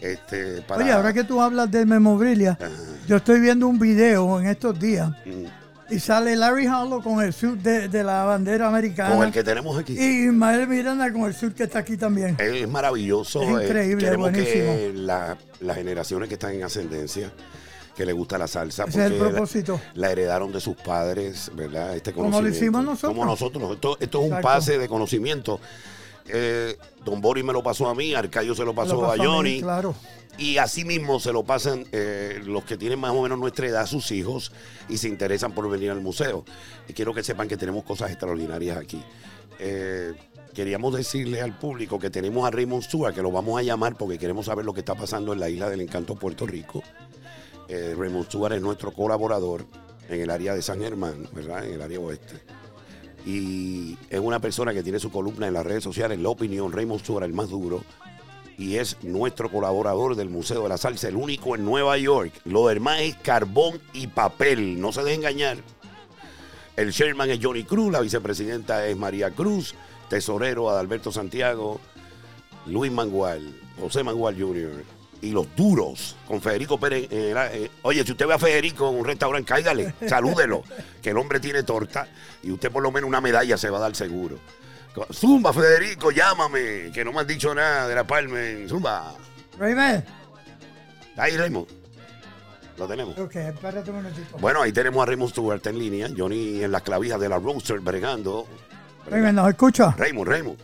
Este, 0.00 0.62
para... 0.62 0.82
Oye, 0.82 0.92
ahora 0.92 1.12
que 1.12 1.24
tú 1.24 1.40
hablas 1.42 1.70
de 1.70 1.84
memorabilia, 1.86 2.58
yo 3.06 3.16
estoy 3.16 3.40
viendo 3.40 3.66
un 3.66 3.78
video 3.78 4.38
en 4.40 4.46
estos 4.46 4.78
días 4.78 5.10
Mm. 5.24 5.44
Y 5.90 5.98
sale 6.00 6.34
Larry 6.36 6.66
Harlow 6.66 7.02
con 7.02 7.22
el 7.22 7.32
suit 7.32 7.60
de, 7.60 7.88
de 7.88 8.02
la 8.04 8.24
bandera 8.24 8.68
americana. 8.68 9.14
Con 9.14 9.26
el 9.26 9.32
que 9.32 9.44
tenemos 9.44 9.78
aquí. 9.78 9.92
Y 9.98 10.26
Ismael 10.28 10.66
Miranda 10.66 11.12
con 11.12 11.22
el 11.22 11.34
suit 11.34 11.54
que 11.54 11.64
está 11.64 11.78
aquí 11.80 11.96
también. 11.96 12.36
Es 12.38 12.68
maravilloso. 12.68 13.42
Es 13.42 13.48
eh, 13.48 13.64
increíble, 13.66 14.04
queremos 14.04 14.30
que 14.32 14.64
buenísimo. 14.74 15.02
la- 15.06 15.36
las 15.60 15.76
generaciones 15.76 16.28
que 16.28 16.34
están 16.34 16.52
en 16.54 16.64
ascendencia, 16.64 17.32
que 17.96 18.04
les 18.04 18.14
gusta 18.14 18.36
la 18.36 18.46
salsa, 18.46 18.84
Ese 18.84 19.06
es 19.06 19.12
el 19.12 19.18
propósito. 19.18 19.80
La, 19.94 20.08
la 20.08 20.12
heredaron 20.12 20.52
de 20.52 20.60
sus 20.60 20.76
padres, 20.76 21.50
¿verdad? 21.54 21.96
Este 21.96 22.12
Como 22.12 22.26
lo 22.26 22.32
conocimiento. 22.32 22.58
hicimos 22.64 22.84
nosotros. 22.84 23.12
Como 23.12 23.24
nosotros. 23.24 23.72
Esto, 23.74 23.96
esto 24.00 24.24
es 24.24 24.30
un 24.32 24.40
pase 24.42 24.78
de 24.78 24.86
conocimiento. 24.88 25.60
Eh, 26.28 26.76
Don 27.04 27.20
Boris 27.20 27.44
me 27.44 27.52
lo 27.52 27.62
pasó 27.62 27.88
a 27.88 27.94
mí, 27.94 28.12
Arcayo 28.14 28.54
se 28.54 28.64
lo 28.64 28.74
pasó, 28.74 28.94
Lo 28.94 29.00
pasó 29.02 29.12
a 29.12 29.16
mí, 29.16 29.24
Johnny. 29.24 29.60
claro. 29.62 29.94
Y 30.38 30.58
así 30.58 30.84
mismo 30.84 31.18
se 31.18 31.32
lo 31.32 31.44
pasan 31.44 31.86
eh, 31.92 32.42
los 32.44 32.64
que 32.64 32.76
tienen 32.76 32.98
más 32.98 33.12
o 33.12 33.22
menos 33.22 33.38
nuestra 33.38 33.68
edad, 33.68 33.86
sus 33.86 34.12
hijos, 34.12 34.52
y 34.88 34.98
se 34.98 35.08
interesan 35.08 35.52
por 35.52 35.68
venir 35.70 35.90
al 35.90 36.00
museo. 36.00 36.44
Y 36.88 36.92
quiero 36.92 37.14
que 37.14 37.22
sepan 37.22 37.48
que 37.48 37.56
tenemos 37.56 37.84
cosas 37.84 38.10
extraordinarias 38.10 38.76
aquí. 38.76 39.02
Eh, 39.58 40.12
queríamos 40.52 40.94
decirle 40.94 41.40
al 41.40 41.56
público 41.58 41.98
que 41.98 42.10
tenemos 42.10 42.46
a 42.46 42.50
Raymond 42.50 42.82
Stewart, 42.82 43.14
que 43.14 43.22
lo 43.22 43.30
vamos 43.30 43.58
a 43.58 43.62
llamar 43.62 43.96
porque 43.96 44.18
queremos 44.18 44.46
saber 44.46 44.66
lo 44.66 44.74
que 44.74 44.80
está 44.80 44.94
pasando 44.94 45.32
en 45.32 45.40
la 45.40 45.48
isla 45.48 45.70
del 45.70 45.80
encanto 45.80 46.16
Puerto 46.16 46.46
Rico. 46.46 46.82
Eh, 47.68 47.94
Raymond 47.96 48.26
Stewart 48.26 48.52
es 48.52 48.60
nuestro 48.60 48.92
colaborador 48.92 49.66
en 50.08 50.20
el 50.20 50.30
área 50.30 50.54
de 50.54 50.60
San 50.60 50.80
Germán, 50.80 51.26
¿verdad? 51.32 51.64
En 51.64 51.72
el 51.74 51.82
área 51.82 51.98
oeste. 51.98 52.42
Y 53.24 53.96
es 54.10 54.20
una 54.20 54.38
persona 54.38 54.74
que 54.74 54.82
tiene 54.82 55.00
su 55.00 55.10
columna 55.10 55.48
en 55.48 55.54
las 55.54 55.64
redes 55.64 55.82
sociales, 55.82 56.20
La 56.20 56.28
Opinión, 56.28 56.70
Raymond 56.72 57.00
Stewart, 57.00 57.24
el 57.24 57.32
más 57.32 57.48
duro 57.48 57.82
y 58.58 58.76
es 58.76 58.96
nuestro 59.02 59.50
colaborador 59.50 60.16
del 60.16 60.30
Museo 60.30 60.62
de 60.62 60.68
la 60.70 60.78
Salsa, 60.78 61.08
el 61.08 61.16
único 61.16 61.54
en 61.54 61.64
Nueva 61.64 61.98
York. 61.98 62.32
Lo 62.44 62.66
demás 62.68 63.00
es 63.00 63.14
carbón 63.16 63.80
y 63.92 64.06
papel, 64.06 64.80
no 64.80 64.92
se 64.92 65.02
dejen 65.02 65.20
engañar. 65.20 65.58
El 66.76 66.92
chairman 66.92 67.30
es 67.30 67.38
Johnny 67.42 67.64
Cruz, 67.64 67.92
la 67.92 68.00
vicepresidenta 68.00 68.86
es 68.86 68.96
María 68.96 69.30
Cruz, 69.30 69.74
tesorero 70.08 70.68
Adalberto 70.70 71.10
Santiago, 71.10 71.80
Luis 72.66 72.92
Mangual, 72.92 73.54
José 73.80 74.02
Mangual 74.02 74.38
Jr. 74.40 74.84
y 75.22 75.30
los 75.30 75.46
duros 75.56 76.16
con 76.28 76.42
Federico 76.42 76.78
Pérez. 76.78 77.08
en 77.10 77.18
el- 77.20 77.36
eh, 77.64 77.70
oye, 77.82 78.04
si 78.04 78.12
usted 78.12 78.26
ve 78.26 78.34
a 78.34 78.38
Federico 78.38 78.90
en 78.90 78.96
un 78.98 79.04
restaurante, 79.06 79.48
cáigale, 79.48 79.94
salúdelo, 80.08 80.62
que 81.02 81.10
el 81.10 81.18
hombre 81.18 81.40
tiene 81.40 81.62
torta 81.62 82.08
y 82.42 82.50
usted 82.50 82.70
por 82.70 82.82
lo 82.82 82.90
menos 82.92 83.08
una 83.08 83.20
medalla 83.22 83.56
se 83.56 83.70
va 83.70 83.78
a 83.78 83.82
dar 83.82 83.96
seguro. 83.96 84.38
Zumba, 85.12 85.52
Federico, 85.52 86.10
llámame, 86.10 86.90
que 86.92 87.04
no 87.04 87.12
me 87.12 87.20
has 87.20 87.26
dicho 87.26 87.54
nada 87.54 87.88
de 87.88 87.94
la 87.94 88.06
Palmen. 88.06 88.68
Zumba. 88.68 89.14
Raymond. 89.58 90.04
Ahí, 91.16 91.36
Raymond. 91.36 91.66
Lo 92.78 92.86
tenemos. 92.86 93.16
Ok, 93.18 93.36
espérate 93.36 93.90
un 93.90 93.96
momentito. 93.96 94.36
Bueno, 94.38 94.60
ahí 94.62 94.70
tenemos 94.72 95.02
a 95.02 95.06
Raymond 95.06 95.30
Stewart 95.30 95.66
en 95.66 95.78
línea. 95.78 96.08
Johnny 96.16 96.62
en 96.62 96.70
las 96.72 96.82
clavijas 96.82 97.18
de 97.18 97.28
la 97.28 97.38
Roaster 97.38 97.80
bregando. 97.80 98.46
Raymond, 99.08 99.34
¿nos 99.34 99.48
escucha? 99.48 99.94
Raymond, 99.96 100.28
Raymond. 100.28 100.58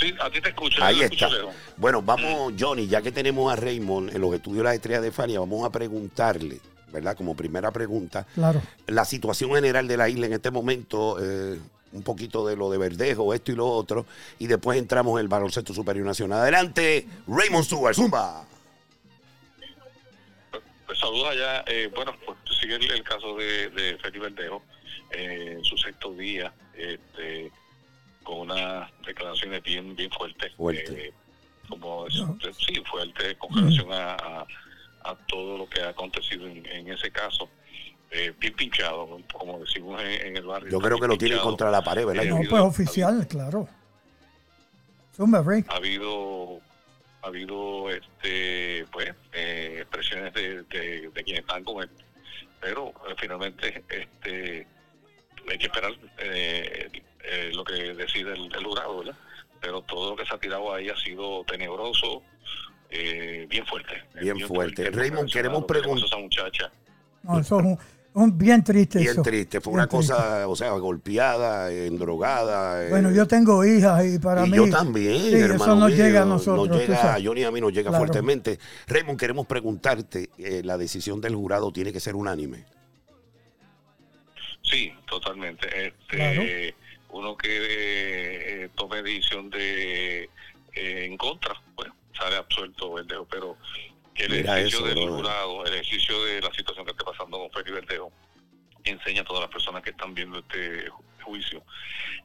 Sí, 0.00 0.14
a 0.20 0.30
ti 0.30 0.40
te 0.40 0.48
escucho. 0.48 0.82
Ahí 0.82 0.98
te 1.00 1.04
está. 1.14 1.26
escucho. 1.28 1.50
Bueno, 1.76 2.02
vamos, 2.02 2.54
Johnny, 2.58 2.86
ya 2.88 3.02
que 3.02 3.12
tenemos 3.12 3.52
a 3.52 3.56
Raymond 3.56 4.14
en 4.14 4.20
los 4.20 4.34
estudios 4.34 4.58
de 4.58 4.64
las 4.64 4.74
estrellas 4.74 5.02
de 5.02 5.12
Fania, 5.12 5.40
vamos 5.40 5.64
a 5.64 5.70
preguntarle, 5.70 6.60
¿verdad? 6.92 7.16
Como 7.16 7.34
primera 7.36 7.70
pregunta, 7.70 8.26
Claro. 8.34 8.60
la 8.86 9.04
situación 9.04 9.50
general 9.52 9.86
de 9.86 9.96
la 9.96 10.08
isla 10.08 10.26
en 10.26 10.32
este 10.32 10.50
momento, 10.50 11.18
eh, 11.20 11.58
un 11.92 12.02
poquito 12.02 12.46
de 12.46 12.56
lo 12.56 12.70
de 12.70 12.78
Verdejo, 12.78 13.34
esto 13.34 13.50
y 13.52 13.56
lo 13.56 13.66
otro, 13.66 14.06
y 14.38 14.46
después 14.46 14.78
entramos 14.78 15.14
en 15.18 15.22
el 15.22 15.28
baloncesto 15.28 15.74
superior 15.74 16.06
nacional. 16.06 16.40
Adelante, 16.40 17.06
Raymond 17.26 17.64
Stewart, 17.64 17.94
Zumba. 17.94 18.44
Pues 20.86 20.98
saludos 20.98 21.28
allá. 21.30 21.64
Eh, 21.66 21.90
bueno, 21.94 22.12
pues 22.24 22.38
sigue 22.60 22.76
el, 22.76 22.90
el 22.90 23.02
caso 23.02 23.36
de, 23.36 23.70
de 23.70 23.98
Felipe 23.98 24.28
Verdejo 24.30 24.62
eh, 25.12 25.54
en 25.58 25.64
su 25.64 25.76
sexto 25.76 26.12
día, 26.12 26.52
este, 26.74 27.50
con 28.22 28.40
unas 28.50 28.90
declaraciones 29.06 29.62
bien 29.62 29.94
bien 29.96 30.10
fuertes. 30.10 30.52
Fuerte. 30.56 31.06
Eh, 31.08 31.12
como 31.68 32.06
sí, 32.10 32.82
fuerte 32.90 33.36
con 33.36 33.54
relación 33.54 33.92
a, 33.92 34.14
a- 34.14 34.46
a 35.02 35.14
todo 35.28 35.56
lo 35.56 35.66
que 35.68 35.80
ha 35.80 35.88
acontecido 35.90 36.46
en, 36.46 36.66
en 36.66 36.92
ese 36.92 37.10
caso. 37.10 37.48
Eh, 38.12 38.32
bien 38.40 38.54
pinchado, 38.54 39.20
como 39.32 39.60
decimos 39.60 40.00
en, 40.02 40.26
en 40.28 40.36
el 40.36 40.44
barrio. 40.44 40.68
Yo 40.70 40.80
creo 40.80 40.98
que 40.98 41.06
lo 41.06 41.16
pinchado. 41.16 41.42
contra 41.42 41.70
la 41.70 41.80
pared, 41.82 42.04
¿verdad? 42.06 42.24
No, 42.24 42.38
pues 42.48 42.62
oficial, 42.62 43.26
claro. 43.28 43.68
Zumba, 45.16 45.42
Ray. 45.42 45.64
ha 45.68 45.76
habido 45.76 46.60
ha 47.22 47.26
habido 47.26 47.90
este 47.90 48.86
pues 48.90 49.12
eh, 49.32 49.76
expresiones 49.80 50.32
de, 50.32 50.62
de, 50.62 51.10
de 51.12 51.22
quienes 51.24 51.40
están 51.42 51.62
con 51.64 51.82
él 51.82 51.90
pero 52.60 52.88
eh, 53.08 53.14
finalmente 53.18 53.84
este 53.90 54.66
hay 55.50 55.58
que 55.58 55.66
esperar 55.66 55.92
eh, 56.18 56.88
eh, 57.24 57.50
lo 57.52 57.62
que 57.62 57.74
decide 57.94 58.32
el, 58.32 58.50
el 58.54 58.64
jurado 58.64 59.00
¿verdad? 59.00 59.14
pero 59.60 59.82
todo 59.82 60.10
lo 60.12 60.16
que 60.16 60.24
se 60.24 60.34
ha 60.34 60.38
tirado 60.38 60.72
ahí 60.72 60.88
ha 60.88 60.96
sido 60.96 61.44
tenebroso 61.44 62.22
eh, 62.88 63.46
bien 63.50 63.66
fuerte 63.66 64.02
Bien 64.18 64.40
fuerte. 64.40 64.90
Raymond, 64.90 65.30
queremos 65.30 65.58
a 65.58 65.60
lo 65.60 65.66
que 65.66 65.74
le 65.74 65.80
pasó 65.80 65.92
a 65.92 65.96
pregun- 65.98 66.06
esa 66.06 66.16
muchacha 66.16 66.72
No, 67.24 67.38
eso 67.38 67.60
es 67.60 67.66
un, 67.66 67.78
un 68.14 68.36
bien 68.36 68.62
triste. 68.64 68.98
Bien 68.98 69.12
eso. 69.12 69.22
triste, 69.22 69.60
fue 69.60 69.72
Bien 69.72 69.80
una 69.80 69.86
cosa, 69.86 70.48
o 70.48 70.56
sea, 70.56 70.70
golpeada, 70.72 71.70
endrogada. 71.72 72.84
eh, 72.84 72.90
Bueno, 72.90 73.10
yo 73.12 73.26
tengo 73.26 73.64
hijas 73.64 74.04
y 74.04 74.18
para 74.18 74.46
y 74.46 74.50
mí. 74.50 74.56
yo 74.56 74.68
también, 74.70 75.20
sí, 75.20 75.34
hermano 75.34 75.86
eso 75.86 75.86
mío, 75.86 75.96
llega 75.96 76.22
a 76.22 76.24
nosotros. 76.24 76.68
Nos 76.68 76.76
tú 76.78 76.82
llega, 76.86 77.14
a 77.14 77.22
Johnny 77.22 77.44
a 77.44 77.50
mí 77.50 77.60
nos 77.60 77.72
llega 77.72 77.90
Claro. 77.90 78.04
fuertemente. 78.04 78.58
Raymond, 78.88 79.18
queremos 79.18 79.46
preguntarte, 79.46 80.30
eh, 80.38 80.62
la 80.64 80.76
decisión 80.76 81.20
del 81.20 81.34
jurado 81.36 81.72
tiene 81.72 81.92
que 81.92 82.00
ser 82.00 82.14
unánime. 82.16 82.64
Sí, 84.62 84.92
totalmente. 85.08 85.66
Este, 85.86 86.16
Claro. 86.16 86.42
Uno 87.12 87.36
que 87.36 87.48
eh, 88.64 88.68
tome 88.76 89.02
decisión 89.02 89.50
de 89.50 90.24
eh, 90.74 91.04
en 91.06 91.16
contra, 91.16 91.54
pues 91.74 91.88
sale 92.16 92.36
absuelto 92.36 92.98
pero 93.28 93.56
que 93.56 93.89
el 94.24 94.30
Mira 94.32 94.58
ejercicio 94.58 94.86
eso, 94.86 94.94
del 95.00 95.08
jurado, 95.08 95.64
el 95.66 95.74
ejercicio 95.74 96.24
de 96.24 96.40
la 96.40 96.50
situación 96.52 96.84
que 96.84 96.92
está 96.92 97.04
pasando 97.04 97.38
con 97.38 97.50
Felipe 97.50 97.72
Verdejo, 97.72 98.12
enseña 98.84 99.22
a 99.22 99.24
todas 99.24 99.42
las 99.42 99.50
personas 99.50 99.82
que 99.82 99.90
están 99.90 100.14
viendo 100.14 100.38
este 100.38 100.90
ju- 100.90 101.02
juicio 101.24 101.62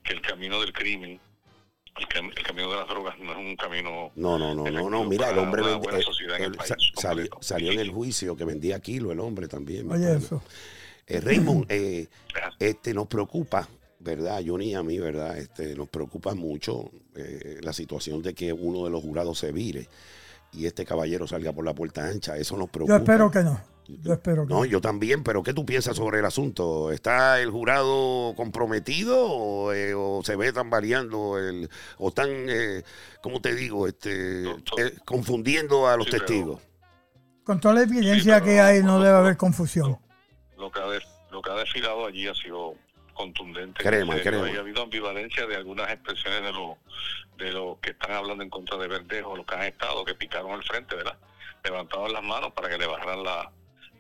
que 0.04 0.14
el 0.14 0.22
camino 0.22 0.60
del 0.62 0.72
crimen, 0.74 1.20
el, 1.98 2.08
cam- 2.08 2.32
el 2.36 2.44
camino 2.44 2.70
de 2.72 2.78
las 2.78 2.88
drogas 2.88 3.18
no 3.20 3.32
es 3.32 3.38
un 3.38 3.56
camino 3.56 4.12
No, 4.16 4.38
no, 4.38 4.54
no, 4.56 4.70
no, 4.70 4.90
no. 4.90 5.04
Mira, 5.06 5.30
el 5.32 5.40
hombre 5.40 5.62
vende- 5.64 6.00
eh, 6.00 6.02
sociedad 6.04 6.38
en 6.38 6.44
el 6.44 6.52
él 6.52 6.58
país 6.58 6.70
sa- 6.70 7.02
salió, 7.02 7.30
salió 7.42 7.72
en 7.72 7.80
el 7.80 7.90
juicio 7.92 8.36
que 8.36 8.46
vendía 8.46 8.80
kilo 8.80 9.12
el 9.12 9.20
hombre 9.20 9.48
también. 9.48 9.92
Oye, 9.92 10.16
eso. 10.16 10.42
Eh, 11.08 11.20
Raymond, 11.22 11.66
eh, 11.72 12.08
este 12.60 12.94
nos 12.94 13.08
preocupa, 13.08 13.68
¿verdad? 14.00 14.42
Johnny 14.46 14.72
y 14.72 14.74
a 14.76 14.84
mí, 14.84 14.98
¿verdad? 15.00 15.38
Este, 15.38 15.76
nos 15.76 15.88
preocupa 15.90 16.34
mucho 16.36 16.90
eh, 17.16 17.60
la 17.62 17.74
situación 17.74 18.22
de 18.22 18.34
que 18.34 18.52
uno 18.54 18.86
de 18.86 18.90
los 18.92 19.02
jurados 19.02 19.40
se 19.40 19.52
vire 19.52 19.88
y 20.56 20.66
este 20.66 20.86
caballero 20.86 21.28
salga 21.28 21.52
por 21.54 21.66
la 21.66 21.74
puerta 21.74 22.08
ancha. 22.08 22.38
Eso 22.38 22.56
nos 22.58 22.70
preocupa. 22.70 22.94
Yo 22.98 23.04
espero 23.04 23.32
que 23.32 23.44
no. 23.44 23.60
Yo 23.88 24.14
espero 24.14 24.48
que 24.48 24.54
No, 24.54 24.60
no. 24.62 24.66
yo 24.66 24.82
también, 24.82 25.24
pero 25.24 25.44
¿qué 25.44 25.54
tú 25.54 25.64
piensas 25.64 25.96
sobre 25.98 26.18
el 26.20 26.26
asunto? 26.26 26.92
¿Está 26.92 27.40
el 27.40 27.52
jurado 27.52 28.34
comprometido 28.36 29.28
o, 29.30 29.74
eh, 29.74 29.94
o 29.94 30.22
se 30.24 30.36
ve 30.36 30.52
tambaleando 30.52 31.38
el, 31.38 31.70
o 32.00 32.08
están, 32.10 32.30
eh, 32.32 32.82
¿cómo 33.22 33.42
te 33.42 33.54
digo? 33.54 33.88
Este, 33.88 34.50
eh, 34.50 34.96
confundiendo 35.06 35.88
a 35.88 35.98
los 35.98 36.06
Sí, 36.08 36.12
pero- 36.14 36.26
testigos. 36.26 36.62
Con 37.44 37.60
toda 37.60 37.76
la 37.76 37.82
evidencia 37.84 38.16
Sí, 38.16 38.26
pero- 38.42 38.46
que 38.46 38.60
hay, 38.60 38.82
no 38.82 39.00
debe 39.00 39.16
haber 39.18 39.38
confusión. 39.38 40.00
lo 40.58 40.72
que 40.72 40.80
ha, 40.80 40.88
de- 40.88 41.02
lo 41.32 41.42
que 41.44 41.52
ha 41.52 41.56
desfilado 41.56 42.08
allí 42.08 42.28
ha 42.28 42.34
sido 42.34 42.74
contundente. 43.16 43.82
Crema. 43.82 44.16
y 44.16 44.56
Ha 44.56 44.60
habido 44.60 44.84
ambivalencia 44.84 45.48
de 45.48 45.56
algunas 45.56 45.90
expresiones 45.92 46.44
de 46.44 46.52
los 46.52 46.78
de 47.38 47.52
los 47.52 47.80
que 47.80 47.90
están 47.92 48.12
hablando 48.12 48.44
en 48.44 48.50
contra 48.50 48.78
de 48.78 48.88
Verdejo, 48.88 49.36
los 49.36 49.46
que 49.46 49.56
han 49.56 49.64
estado, 49.64 50.06
que 50.06 50.14
picaron 50.16 50.52
al 50.52 50.64
frente, 50.64 50.96
¿verdad? 50.96 51.18
Levantaron 51.64 52.14
las 52.14 52.24
manos 52.24 52.54
para 52.54 52.70
que 52.70 52.78
le 52.78 52.86
bajaran 52.86 53.24
la, 53.24 53.52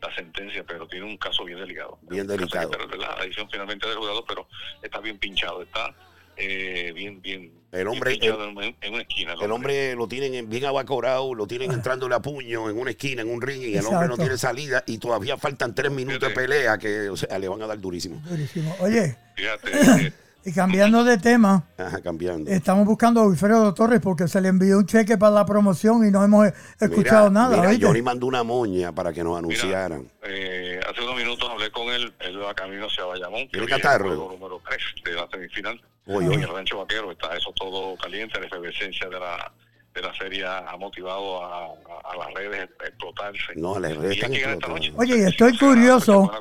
la 0.01 0.15
sentencia, 0.15 0.63
pero 0.63 0.87
tiene 0.87 1.05
un 1.05 1.17
caso 1.17 1.43
bien 1.43 1.59
delicado. 1.59 1.97
Bien 2.03 2.27
delicado. 2.27 2.69
que 2.71 2.77
¿verdad? 2.77 3.15
La 3.17 3.23
decisión 3.23 3.49
finalmente 3.51 3.89
del 3.89 3.97
jurado, 3.97 4.23
pero 4.23 4.47
está 4.81 4.99
bien 4.99 5.17
pinchado, 5.17 5.63
está 5.63 5.93
eh, 6.37 6.91
bien, 6.95 7.21
bien. 7.21 7.51
El 7.71 7.87
hombre- 7.89 8.17
bien 8.17 8.33
en, 8.39 8.75
en 8.81 8.93
una 8.93 9.01
esquina. 9.01 9.33
El 9.41 9.51
hombre 9.51 9.95
lo 9.95 10.07
tienen 10.07 10.33
en- 10.33 10.49
bien 10.49 10.63
abacorado, 10.65 11.33
lo 11.35 11.45
tienen 11.45 11.71
entrándole 11.73 12.15
a 12.15 12.19
puño 12.21 12.69
en 12.69 12.77
una 12.79 12.91
esquina, 12.91 13.21
en 13.21 13.29
un 13.29 13.41
ring, 13.41 13.61
y 13.61 13.75
el 13.77 13.85
hombre 13.85 14.07
no 14.07 14.15
tiene 14.17 14.37
salida 14.37 14.83
y 14.87 14.97
todavía 14.97 15.35
faltan 15.37 15.75
tres 15.75 15.91
minutos 15.91 16.29
de 16.29 16.33
pelea 16.35 16.77
que 16.77 17.09
o 17.09 17.17
sea, 17.17 17.37
le 17.37 17.47
van 17.49 17.61
a 17.61 17.67
dar 17.67 17.79
durísimo. 17.79 18.21
Durísimo. 18.29 18.73
Oye, 18.79 19.17
Fíjate, 19.35 20.13
y 20.45 20.53
cambiando 20.53 21.03
de 21.03 21.17
tema, 21.17 21.65
Ajá, 21.77 22.01
cambiando. 22.01 22.49
estamos 22.49 22.85
buscando 22.85 23.19
a 23.19 23.27
Wilfredo 23.27 23.73
Torres 23.73 23.99
porque 23.99 24.29
se 24.29 24.39
le 24.39 24.47
envió 24.47 24.77
un 24.77 24.85
cheque 24.85 25.17
para 25.17 25.33
la 25.33 25.45
promoción 25.45 26.07
y 26.07 26.11
no 26.11 26.23
hemos 26.23 26.47
escuchado 26.79 27.29
Mira, 27.29 27.49
nada. 27.49 27.67
mira. 27.69 27.87
Johnny 27.87 28.01
mandó 28.01 28.27
una 28.27 28.43
moña 28.43 28.93
para 28.93 29.11
que 29.11 29.21
nos 29.23 29.37
anunciaran. 29.37 30.07
Eh, 30.23 30.79
hace 30.89 31.01
unos 31.01 31.17
minutos 31.17 31.49
hablé 31.49 31.69
con 31.71 31.87
él, 31.89 32.13
él 32.21 32.41
va 32.41 32.53
camino 32.53 32.85
hacia 32.85 33.03
Bayamón. 33.03 33.49
¿Tiene 33.49 33.65
que 33.65 33.73
catarro? 33.73 34.11
el 34.11 34.17
juego 34.17 34.31
número 34.31 34.61
3 34.69 34.79
de 35.03 35.11
la 35.13 35.27
semifinal. 35.29 35.81
En 36.07 36.31
el 36.41 36.47
rancho 36.47 36.77
vaquero 36.77 37.11
está 37.11 37.35
eso 37.35 37.51
todo 37.55 37.95
caliente, 37.97 38.39
la 38.39 38.45
efervescencia 38.47 39.07
de 39.09 39.19
la 39.19 39.51
de 39.93 40.01
la 40.01 40.13
serie 40.13 40.45
ha 40.45 40.75
motivado 40.77 41.41
a, 41.41 41.67
a- 41.67 41.69
a 42.11 42.17
las 42.17 42.33
redes 42.33 42.69
a 42.81 42.85
explotarse. 42.85 43.53
No, 43.55 43.79
las 43.79 43.95
redes 43.95 44.03
Y 44.03 44.07
hay 44.07 44.13
están 44.15 44.31
que 44.33 44.39
ganar 44.41 44.57
esta 44.57 44.67
explotadas. 44.67 44.97
noche. 44.99 45.13
Oye, 45.13 45.23
y 45.23 45.25
estoy 45.29 45.57
curioso. 45.57 46.31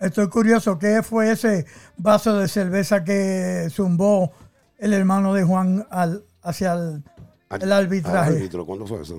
Estoy 0.00 0.28
curioso, 0.28 0.78
¿qué 0.78 1.02
fue 1.02 1.32
ese 1.32 1.66
vaso 1.96 2.38
de 2.38 2.46
cerveza 2.46 3.02
que 3.02 3.66
zumbó 3.70 4.32
el 4.78 4.92
hermano 4.92 5.34
de 5.34 5.42
Juan 5.42 5.84
al, 5.90 6.22
hacia 6.42 6.74
el, 6.74 7.02
el 7.60 7.72
arbitraje? 7.72 8.30
Al 8.30 8.36
árbitro, 8.36 8.64
¿cuándo 8.64 8.86
fue 8.86 9.02
eso? 9.02 9.18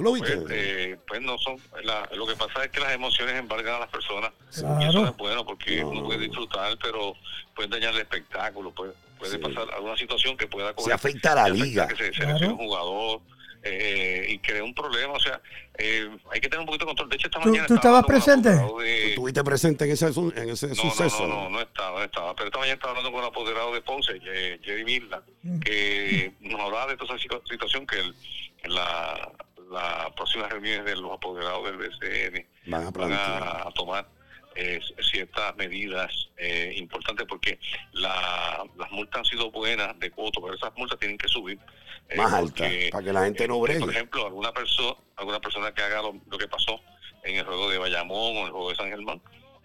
¿Tú 0.00 0.04
lo 0.04 0.12
viste? 0.14 0.36
Pues, 0.38 0.50
eh, 0.56 0.96
pues 1.06 1.20
no 1.20 1.36
son, 1.38 1.58
la- 1.84 2.08
lo 2.16 2.26
que 2.26 2.34
pasa 2.34 2.64
es 2.64 2.70
que 2.70 2.80
las 2.80 2.92
emociones 2.92 3.34
embargan 3.34 3.74
a 3.74 3.78
las 3.80 3.88
personas 3.90 4.32
Claro. 4.58 4.80
y 4.80 4.88
eso 4.88 5.04
es 5.06 5.16
bueno 5.18 5.44
porque 5.44 5.80
No, 5.82 5.88
uno 5.90 6.00
no, 6.00 6.06
puede 6.06 6.20
disfrutar, 6.20 6.78
pero 6.82 7.14
puede 7.54 7.68
dañar 7.68 7.92
el 7.92 8.00
espectáculo, 8.00 8.70
puede, 8.70 8.92
puede 9.18 9.32
Sí. 9.32 9.38
pasar 9.38 9.66
alguna 9.74 9.96
situación 9.98 10.38
que 10.38 10.46
pueda 10.46 10.72
Se 10.78 10.90
afecta 10.92 11.32
a 11.32 11.34
la 11.34 11.48
liga. 11.50 11.86
que 11.86 11.96
se 11.96 12.10
Claro. 12.12 12.48
un 12.48 12.56
jugador 12.56 13.20
eh, 13.62 14.24
y 14.30 14.38
crea 14.38 14.64
un 14.64 14.72
problema, 14.74 15.12
o 15.12 15.20
sea, 15.20 15.38
eh, 15.76 16.08
hay 16.32 16.40
que 16.40 16.48
tener 16.48 16.60
un 16.60 16.64
poquito 16.66 16.86
de 16.86 16.88
control. 16.88 17.10
De 17.10 17.16
hecho, 17.16 17.26
esta 17.26 17.40
¿Tú- 17.40 17.48
mañana 17.50 17.66
tú 17.66 17.74
estaba 17.74 18.00
estabas 18.00 18.06
presente? 18.24 18.48
de- 18.48 18.66
¿Tú 18.66 18.80
¿Estuviste 18.80 19.44
presente 19.44 19.84
en 19.84 19.90
ese, 19.90 20.06
en 20.06 20.48
ese 20.48 20.68
no, 20.68 20.74
suceso? 20.76 21.26
No, 21.26 21.28
no, 21.28 21.42
no, 21.42 21.50
no 21.50 21.60
estaba, 21.60 21.98
no 21.98 22.04
estaba. 22.06 22.34
Pero 22.36 22.46
esta 22.46 22.58
mañana 22.58 22.74
estaba 22.76 22.90
hablando 22.92 23.12
con 23.12 23.20
el 23.20 23.26
apoderado 23.28 23.74
de 23.74 23.82
Ponce, 23.82 24.18
Jerry 24.18 24.82
Mirla, 24.86 25.22
que 25.62 26.32
nos 26.40 26.58
hablaba 26.58 26.86
de 26.86 26.96
toda 26.96 27.14
esa 27.16 27.22
situ- 27.22 27.42
situación 27.50 27.86
que 27.86 27.98
el- 28.00 28.14
la, 28.64 29.30
las 29.70 30.10
próximas 30.12 30.50
reuniones 30.50 30.84
de 30.84 30.96
los 30.96 31.12
apoderados 31.12 31.64
del 31.64 31.76
BCN 31.76 32.46
Van 32.66 32.82
a 32.86 32.90
van 32.90 33.72
tomar 33.74 34.06
eh, 34.56 34.80
ciertas 35.00 35.54
medidas 35.56 36.10
eh, 36.36 36.74
importantes 36.76 37.24
porque 37.28 37.58
la- 37.92 38.64
las 38.76 38.90
multas 38.90 39.20
han 39.20 39.24
sido 39.24 39.50
buenas 39.50 39.96
de 40.00 40.10
coto, 40.10 40.40
pero 40.42 40.54
esas 40.54 40.72
multas 40.76 40.98
tienen 40.98 41.16
que 41.16 41.28
subir. 41.28 41.58
eh, 42.08 42.16
Más 42.16 42.32
altas, 42.32 42.68
para 42.90 43.04
que 43.04 43.12
la 43.12 43.24
gente 43.24 43.46
no 43.46 43.56
eh, 43.58 43.60
bregue. 43.62 43.80
Por 43.80 43.90
ejemplo, 43.90 44.26
alguna 44.26 44.52
persona 44.52 44.96
alguna 45.16 45.38
persona 45.40 45.72
que 45.72 45.82
haga 45.82 46.02
lo, 46.02 46.14
lo 46.30 46.38
que 46.38 46.48
pasó 46.48 46.80
en 47.24 47.36
el 47.36 47.44
juego 47.44 47.68
de 47.70 47.78
Bayamón 47.78 48.38
o 48.38 48.46
el 48.46 48.50
juego 48.50 48.70
de 48.70 48.76
San 48.76 48.88
Germán, 48.88 49.20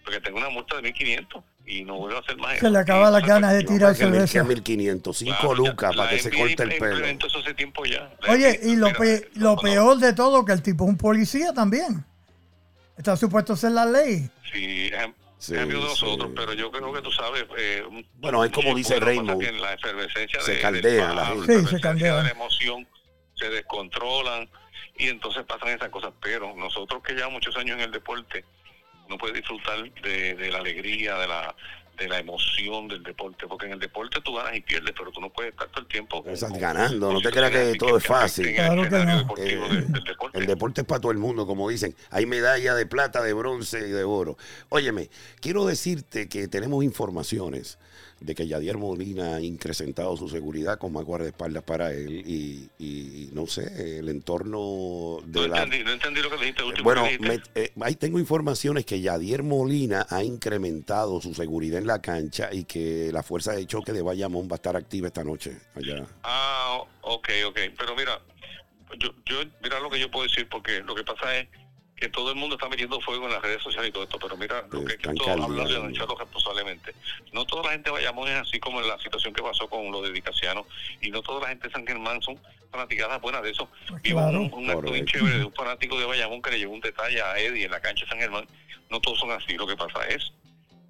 porque 0.06 0.22
tenga 0.22 0.38
una 0.38 0.50
multa 0.50 0.80
de 0.80 0.94
1.500 0.94 1.44
y 1.66 1.84
no 1.84 1.96
vuelva 1.98 2.20
a 2.20 2.22
hacer 2.22 2.38
más 2.38 2.60
Se 2.60 2.70
le 2.70 2.78
acaba 2.78 3.10
las 3.12 3.24
ganas 3.26 3.54
de 3.54 3.64
tirar 3.64 3.96
cerveza. 3.96 4.44
1500, 4.44 5.18
5 5.18 5.36
claro, 5.40 5.56
lucas 5.56 5.96
para 5.96 6.10
que 6.12 6.20
se 6.20 6.32
corte 6.32 6.64
el 6.64 6.78
pelo. 6.78 7.06
eso 7.06 7.40
hace 7.40 7.54
tiempo 7.56 7.84
ya. 7.86 8.10
La 8.22 8.34
Oye, 8.34 8.60
NBA, 8.64 8.72
y 8.72 8.76
lo, 8.76 8.94
pe- 8.94 9.30
no, 9.34 9.42
lo 9.42 9.56
no, 9.56 9.62
peor 9.62 9.98
de 9.98 10.14
todo, 10.14 10.46
que 10.46 10.52
el 10.54 10.62
tipo 10.62 10.84
es 10.86 10.90
un 10.92 10.98
policía 10.98 11.54
también. 11.54 12.06
Está 12.98 13.18
supuesto 13.18 13.56
ser 13.56 13.72
la 13.72 13.86
ley. 13.86 14.30
Sí, 14.54 14.88
es, 14.94 15.08
Sí, 15.38 15.56
amigo 15.58 15.82
de 15.82 15.88
nosotros, 15.88 16.30
sí. 16.30 16.34
pero 16.36 16.54
yo 16.54 16.72
creo 16.72 16.94
que 16.94 17.02
tú 17.02 17.12
sabes. 17.12 17.46
Eh, 17.58 17.84
Bueno, 18.16 18.44
es 18.46 18.52
como 18.52 18.74
dice 18.74 19.00
Raymond, 19.00 19.28
pasa 19.28 19.40
que 19.40 19.48
en 19.56 19.62
la 19.62 19.74
efervescencia 19.74 20.40
se 20.42 20.54
de, 20.54 20.62
caldea 20.62 21.14
la 21.14 21.26
gente. 21.26 21.60
Sí, 21.60 21.66
se 21.68 21.82
caldea. 21.82 22.16
de 22.18 22.24
la 22.24 22.30
emoción, 22.30 22.88
se 23.36 23.50
descontrolan 23.50 24.50
y 24.98 25.10
entonces 25.10 25.44
pasan 25.44 25.70
esas 25.70 25.90
cosas. 25.90 26.14
Pero 26.22 26.56
nosotros 26.56 27.04
que 27.04 27.14
llevamos 27.14 27.34
muchos 27.34 27.56
años 27.58 27.76
en 27.78 27.82
el 27.84 27.92
deporte, 27.92 28.46
no 29.10 29.18
puedes 29.18 29.36
disfrutar 29.36 29.92
de, 30.02 30.36
de 30.36 30.52
la 30.52 30.60
alegría, 30.60 31.16
de 31.18 31.28
la 31.28 31.56
de 31.98 32.10
la 32.10 32.20
emoción 32.20 32.90
del 32.90 33.02
deporte, 33.04 33.48
porque 33.48 33.68
en 33.68 33.72
el 33.72 33.80
deporte 33.80 34.20
tú 34.20 34.34
ganas 34.36 34.54
y 34.54 34.60
pierdes, 34.60 34.94
pero 34.98 35.12
tú 35.14 35.22
no 35.22 35.30
puedes 35.30 35.54
estar 35.54 35.70
todo 35.70 35.80
el 35.80 35.88
tiempo 35.88 36.26
Estás 36.28 36.52
ganando, 36.52 37.14
no 37.14 37.22
te 37.22 37.32
creas 37.32 37.52
que 37.52 37.76
todo 37.80 37.96
es 37.96 38.04
fácil. 38.06 38.48
el 38.50 38.56
Claro 38.56 38.82
que 38.82 38.88
escenario 38.88 39.14
no. 39.14 39.20
deportivo 39.22 39.66
Eh, 39.66 39.70
del- 39.70 39.92
del 39.94 40.04
deporte. 40.04 40.38
El 40.38 40.46
deporte 40.46 40.82
es 40.82 40.88
para 40.88 41.00
todo 41.00 41.14
el 41.14 41.20
mundo, 41.20 41.48
como 41.48 41.70
dicen. 41.70 41.96
Hay 42.10 42.26
medalla 42.26 42.76
de 42.76 42.86
plata, 42.86 43.24
de 43.24 43.32
bronce 43.32 43.80
y 43.88 43.92
de 43.92 44.04
oro. 44.04 44.38
Óyeme, 44.68 45.10
quiero 45.40 45.66
decirte 45.66 46.28
que 46.28 46.50
tenemos 46.50 46.84
informaciones 46.84 47.80
de 48.20 48.34
que 48.34 48.48
Yadier 48.48 48.78
Molina 48.78 49.36
ha 49.36 49.42
incrementado 49.42 50.16
su 50.18 50.30
seguridad 50.30 50.78
con 50.80 50.94
más 50.94 51.04
guardaespaldas 51.04 51.64
para 51.64 51.92
él 51.92 52.24
y, 52.26 52.70
y 52.80 53.30
no 53.34 53.46
sé, 53.46 54.00
el 54.00 54.10
entorno 54.10 55.20
de 55.26 55.42
No 55.42 55.48
la... 55.48 55.64
entendí, 55.64 55.84
no 55.84 55.92
entendí 55.92 56.22
lo 56.22 56.30
que 56.30 56.38
dijiste. 56.38 56.64
último 56.64 56.84
Bueno, 56.86 57.04
que 57.04 57.18
dijiste. 57.18 57.28
me- 57.56 57.62
eh, 57.64 57.72
ahí 57.82 57.96
tengo 57.96 58.18
informaciones 58.18 58.86
que 58.86 59.02
Yadier 59.02 59.44
Molina 59.44 60.08
ha 60.10 60.24
incrementado 60.24 61.20
su 61.22 61.34
seguridad 61.34 61.80
en 61.80 61.88
la 61.88 62.02
cancha 62.02 62.50
y 62.54 62.64
que 62.64 63.12
la 63.12 63.22
fuerza 63.22 63.52
de 63.54 63.66
choque 63.68 63.92
de 63.94 64.02
Bayamón 64.02 64.48
va 64.48 64.54
a 64.54 64.56
estar 64.56 64.76
activa 64.76 65.08
esta 65.08 65.24
noche 65.24 65.58
allá. 65.76 66.06
Ah, 66.24 66.80
ok, 67.02 67.30
ok. 67.48 67.60
Pero 67.78 67.96
mira, 67.96 68.20
yo, 69.00 69.10
yo, 69.26 69.38
mira 69.62 69.80
lo 69.82 69.90
que 69.90 70.00
yo 70.00 70.10
puedo 70.10 70.26
decir, 70.28 70.48
porque 70.50 70.80
lo 70.80 70.96
que 70.96 71.04
pasa 71.04 71.38
es 71.38 71.48
que 71.96 72.10
todo 72.10 72.30
el 72.30 72.36
mundo 72.36 72.56
está 72.56 72.68
metiendo 72.68 73.00
fuego 73.00 73.26
en 73.26 73.32
las 73.32 73.42
redes 73.42 73.64
sociales 73.64 73.90
y 73.90 73.94
todo 73.94 74.04
esto, 74.04 74.20
pero 74.20 74.36
mira, 74.36 74.66
lo 74.70 74.84
que 74.84 74.94
hay 74.94 75.16
que 75.18 75.30
hablar 75.30 75.70
y 75.70 75.76
anunciarlo 75.76 76.16
responsablemente. 76.18 76.94
No 77.32 77.46
toda 77.46 77.64
la 77.64 77.72
gente 77.72 77.90
de 77.90 77.94
Bayamón 77.94 78.28
es 78.28 78.36
así 78.36 78.60
como 78.60 78.82
en 78.82 78.88
la 78.88 79.00
situación 79.00 79.34
que 79.34 79.42
pasó 79.42 79.70
con 79.70 79.90
lo 79.92 80.02
de 80.02 80.12
Dicasiano, 80.12 80.66
y 81.02 81.10
no 81.10 81.22
toda 81.22 81.42
la 81.42 81.48
gente 81.48 81.68
de 81.68 81.74
San 81.74 81.88
Germán 81.88 82.22
son 82.22 82.38
fanaticadas 82.70 83.22
buenas 83.22 83.44
de 83.44 83.52
eso. 83.52 83.70
Y 84.04 84.12
Claro. 84.12 84.42
un, 84.42 84.54
un 84.54 84.70
acto 84.70 84.92
bien 84.92 85.06
chévere 85.06 85.38
de 85.38 85.46
un 85.46 85.54
fanático 85.54 85.98
de 85.98 86.06
Bayamón 86.06 86.42
que 86.42 86.52
le 86.52 86.60
llevó 86.60 86.74
un 86.74 86.82
detalle 86.82 87.22
a 87.22 87.40
Eddie 87.40 87.64
en 87.66 87.72
la 87.72 87.80
cancha 87.80 88.04
de 88.04 88.10
San 88.10 88.20
Germán. 88.20 88.46
No 88.90 89.00
todos 89.00 89.18
son 89.20 89.32
así, 89.32 89.54
lo 89.56 89.66
que 89.66 89.78
pasa 89.78 90.06
es 90.08 90.34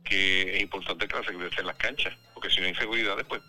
que 0.04 0.56
es 0.56 0.62
importante 0.62 1.08
que 1.08 1.16
la 1.18 1.24
seguridad 1.24 1.50
esté 1.50 1.62
en 1.62 1.68
las 1.68 1.78
canchas, 1.78 2.14
porque 2.34 2.50
si 2.50 2.62
no 2.62 2.68
hay 2.68 2.76
seguridad, 2.76 3.16
después 3.16 3.42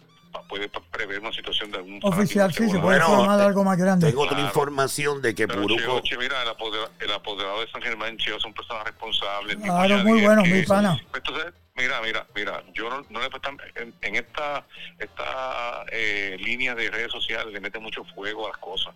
puede 0.49 0.69
prever 0.69 1.21
una 1.21 1.33
situación 1.33 1.71
de 1.71 1.79
algún 1.79 2.01
Oficial, 2.03 2.53
sí, 2.53 2.65
se 2.69 2.79
puede 2.79 2.99
Bueno, 2.99 3.07
formar 3.07 3.41
algo 3.41 3.65
más 3.65 3.79
grande. 3.79 4.07
Tengo 4.09 4.23
otra 4.23 4.35
Claro. 4.37 4.49
información 4.49 5.23
de 5.23 5.35
que 5.35 5.47
Pero 5.49 5.63
Puruco... 5.63 5.81
Cheo, 5.81 6.01
Cheo, 6.01 6.19
mira, 6.21 6.43
el 6.43 6.49
apoderado, 6.49 6.91
el 7.01 7.13
apoderado 7.13 7.61
de 7.61 7.71
San 7.71 7.83
Germán, 7.83 8.17
Cheo, 8.19 8.39
son 8.41 8.53
personas 8.55 8.85
responsables. 8.85 9.57
Claro, 9.57 9.97
tipo 9.99 10.09
muy 10.09 10.21
bueno, 10.23 10.45
muy 10.45 10.63
pana. 10.65 10.99
Entonces, 11.15 11.53
mira, 11.75 12.01
mira, 12.03 12.27
mira, 12.35 12.63
yo 12.75 12.89
no, 12.91 13.05
no 13.11 13.21
le 13.21 13.29
prestan, 13.31 13.59
en, 13.75 13.95
en 14.03 14.17
esta, 14.17 14.67
esta 14.99 15.85
eh, 15.93 16.37
línea 16.41 16.75
de 16.75 16.91
redes 16.91 17.13
sociales 17.13 17.53
le 17.53 17.61
meten 17.61 17.83
mucho 17.83 18.05
fuego 18.15 18.47
a 18.47 18.51
las 18.51 18.59
cosas. 18.59 18.95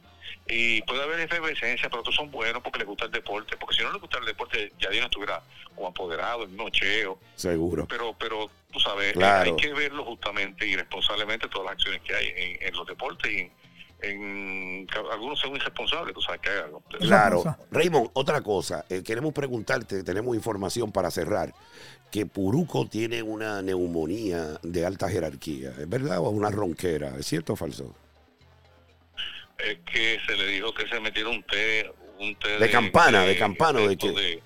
Y 0.50 0.82
puede 0.82 1.02
haber 1.02 1.20
efervescencia, 1.20 1.88
pero 1.88 2.02
todos 2.02 2.16
son 2.16 2.30
buenos 2.30 2.62
porque 2.62 2.78
les 2.80 2.88
gusta 2.88 3.04
el 3.06 3.12
deporte. 3.12 3.56
Porque 3.56 3.76
si 3.76 3.82
no 3.82 3.92
les 3.92 4.00
gusta 4.00 4.18
el 4.18 4.24
deporte, 4.26 4.72
ya 4.80 4.88
no 4.90 5.04
estuviera 5.06 5.42
como 5.74 5.88
apoderado, 5.88 6.42
el 6.44 6.56
nocheo. 6.56 7.18
Seguro. 7.36 7.86
Pero, 7.88 8.14
pero 8.18 8.50
tú 8.72 8.80
sabes, 8.80 9.10
eh, 9.10 9.12
Claro. 9.12 9.50
hay 9.50 9.56
que 9.56 9.72
verlo 9.72 10.04
justamente 10.04 10.66
y 10.66 10.76
responsablemente 10.76 11.48
todas 11.48 11.66
las 11.66 11.72
acciones 11.74 12.02
que 12.02 12.14
hay 12.14 12.26
en, 12.36 12.66
en 12.68 12.74
los 12.76 12.86
deportes 12.86 13.30
y 13.30 13.38
en, 13.38 13.52
en 14.02 14.86
que 14.86 14.98
algunos 14.98 15.38
son 15.38 15.54
irresponsables, 15.56 16.14
tú 16.14 16.20
sabes 16.22 16.40
que 16.40 16.48
hay 16.50 16.58
algo. 16.58 16.82
Claro. 17.00 17.56
Raymond, 17.70 18.10
otra 18.14 18.40
cosa. 18.40 18.84
eh, 18.88 19.02
queremos 19.04 19.32
preguntarte, 19.32 20.02
tenemos 20.02 20.34
información 20.34 20.90
para 20.90 21.10
cerrar, 21.10 21.54
que 22.10 22.26
Puruco 22.26 22.86
tiene 22.88 23.22
una 23.22 23.62
neumonía 23.62 24.58
de 24.62 24.84
alta 24.84 25.08
jerarquía. 25.08 25.70
¿Es 25.78 25.88
verdad 25.88 26.18
o 26.20 26.28
es 26.30 26.34
una 26.34 26.50
ronquera? 26.50 27.14
¿Es 27.18 27.26
cierto 27.26 27.52
o 27.52 27.56
falso? 27.56 27.94
Es 29.66 29.78
que 29.90 30.18
se 30.26 30.36
le 30.36 30.46
dijo 30.46 30.72
que 30.74 30.86
se 30.88 30.98
metiera 31.00 31.28
un 31.28 31.42
té, 31.44 31.90
un 32.18 32.34
té 32.36 32.58
De 32.58 32.70
campana, 32.70 33.22
de 33.22 33.36
campana, 33.38 33.80
¿de 33.80 33.92
esto 33.92 34.14
qué? 34.14 34.20
de- 34.20 34.42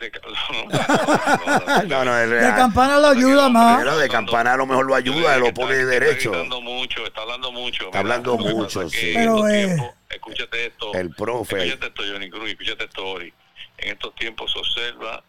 de 0.00 0.10
ca- 0.10 0.20
no, 1.88 2.04
no, 2.04 2.18
es 2.18 2.28
De 2.28 2.40
real. 2.40 2.56
campana 2.56 2.98
lo 2.98 3.08
ayuda 3.08 3.48
más. 3.48 3.78
Pero 3.78 3.96
de 3.96 4.08
campana 4.08 4.52
a 4.54 4.56
lo 4.56 4.66
mejor 4.66 4.86
lo 4.86 4.94
ayuda, 4.94 5.36
lo 5.38 5.46
Está- 5.46 5.60
pone 5.60 5.74
está 5.78 5.86
derecho. 5.90 6.32
mucho, 6.62 7.06
está 7.06 7.22
hablando 7.22 7.52
mucho. 7.52 7.84
Está 7.86 7.98
hablando 8.00 8.32
lo 8.32 8.38
que 8.38 8.44
pasa 8.44 8.54
mucho, 8.56 8.82
es 8.82 8.92
que 8.92 8.98
sí. 8.98 9.12
Pero, 9.14 9.48
eh, 9.48 9.66
tiempos, 9.66 9.90
escúchate 10.10 10.66
esto. 10.66 10.94
El 10.94 11.10
profe. 11.10 11.56
Escúchate 11.68 11.86
esto, 11.86 12.02
Johnny 12.12 12.30
Cruz, 12.30 12.50
escúchate 12.50 12.84
esto, 12.84 13.06
Ori. 13.06 13.32
En 13.78 13.92
estos 13.92 14.14
tiempos 14.16 14.52
se 14.52 14.58
observa, 14.58 15.22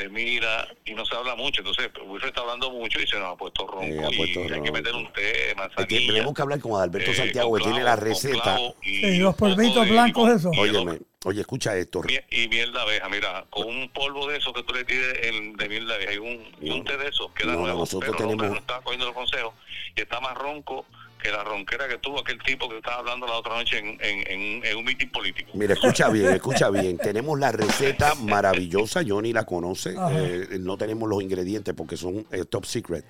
se 0.00 0.08
mira 0.08 0.66
y 0.84 0.94
no 0.94 1.04
se 1.04 1.14
habla 1.14 1.34
mucho. 1.34 1.60
Entonces, 1.60 1.90
Wilfred 2.06 2.28
está 2.28 2.40
hablando 2.40 2.70
mucho 2.70 3.00
y 3.00 3.06
se 3.06 3.18
nos 3.18 3.32
ha 3.32 3.36
puesto 3.36 3.66
ronco. 3.66 3.84
Sí, 3.86 3.98
ha 3.98 4.16
puesto 4.16 4.40
y 4.48 4.52
hay 4.52 4.62
que 4.62 4.72
meter 4.72 4.94
un 4.94 5.12
té, 5.12 5.54
manzanilla. 5.56 6.12
tenemos 6.12 6.34
que 6.34 6.42
hablar 6.42 6.60
con 6.60 6.72
Adalberto 6.74 7.10
eh, 7.10 7.14
Santiago, 7.14 7.50
con 7.50 7.58
que 7.58 7.64
tiene 7.64 7.82
la 7.84 7.96
receta. 7.96 8.58
y 8.82 9.00
Sí, 9.00 9.16
los 9.18 9.34
polvitos 9.36 9.84
de- 9.84 9.90
blancos, 9.92 10.22
con- 10.28 10.36
eso. 10.36 10.50
y 10.52 10.60
el 10.60 10.76
Óyeme, 10.76 10.98
oye, 11.24 11.40
escucha 11.40 11.76
esto. 11.76 12.02
Y 12.30 12.48
miel 12.48 12.72
de 12.72 12.80
abeja, 12.80 13.08
mira, 13.08 13.44
con 13.50 13.66
un 13.66 13.88
polvo 13.90 14.26
de 14.28 14.38
eso 14.38 14.52
que 14.52 14.62
tú 14.62 14.72
le 14.74 14.84
tires 14.84 15.18
el 15.22 15.56
de 15.56 15.68
miel 15.68 15.86
de 15.86 15.94
abeja 15.94 16.12
y 16.14 16.18
un, 16.18 16.42
y 16.60 16.70
un 16.70 16.84
té 16.84 16.96
de 16.96 17.08
eso, 17.08 17.32
queda 17.34 17.52
No, 17.52 17.60
nuevo. 17.60 17.80
nosotros 17.80 18.14
pero 18.16 18.28
tenemos- 18.28 18.50
no 18.52 18.58
estaba 18.58 18.80
cogiendo 18.82 19.06
los 19.06 19.14
consejos 19.14 19.54
y 19.96 20.00
está 20.00 20.20
más 20.20 20.34
ronco 20.36 20.86
que 21.20 21.30
la 21.30 21.44
ronquera 21.44 21.88
que 21.88 21.98
tuvo 21.98 22.20
aquel 22.20 22.38
tipo 22.38 22.68
que 22.68 22.76
estaba 22.76 22.98
hablando 22.98 23.26
la 23.26 23.34
otra 23.34 23.54
noche 23.54 23.78
en, 23.78 23.98
en, 24.00 24.30
en, 24.30 24.64
en 24.64 24.76
un 24.76 24.84
mitin 24.84 25.10
político. 25.10 25.50
Mira, 25.54 25.74
escucha 25.74 26.08
bien, 26.08 26.32
escucha 26.32 26.70
bien. 26.70 26.98
Tenemos 26.98 27.38
la 27.38 27.52
receta 27.52 28.14
maravillosa, 28.16 29.02
Johnny 29.06 29.32
la 29.32 29.44
conoce. 29.44 29.94
Eh, 30.12 30.58
no 30.60 30.76
tenemos 30.76 31.08
los 31.08 31.22
ingredientes 31.22 31.74
porque 31.74 31.96
son 31.96 32.26
eh, 32.30 32.44
top 32.44 32.64
secret. 32.64 33.04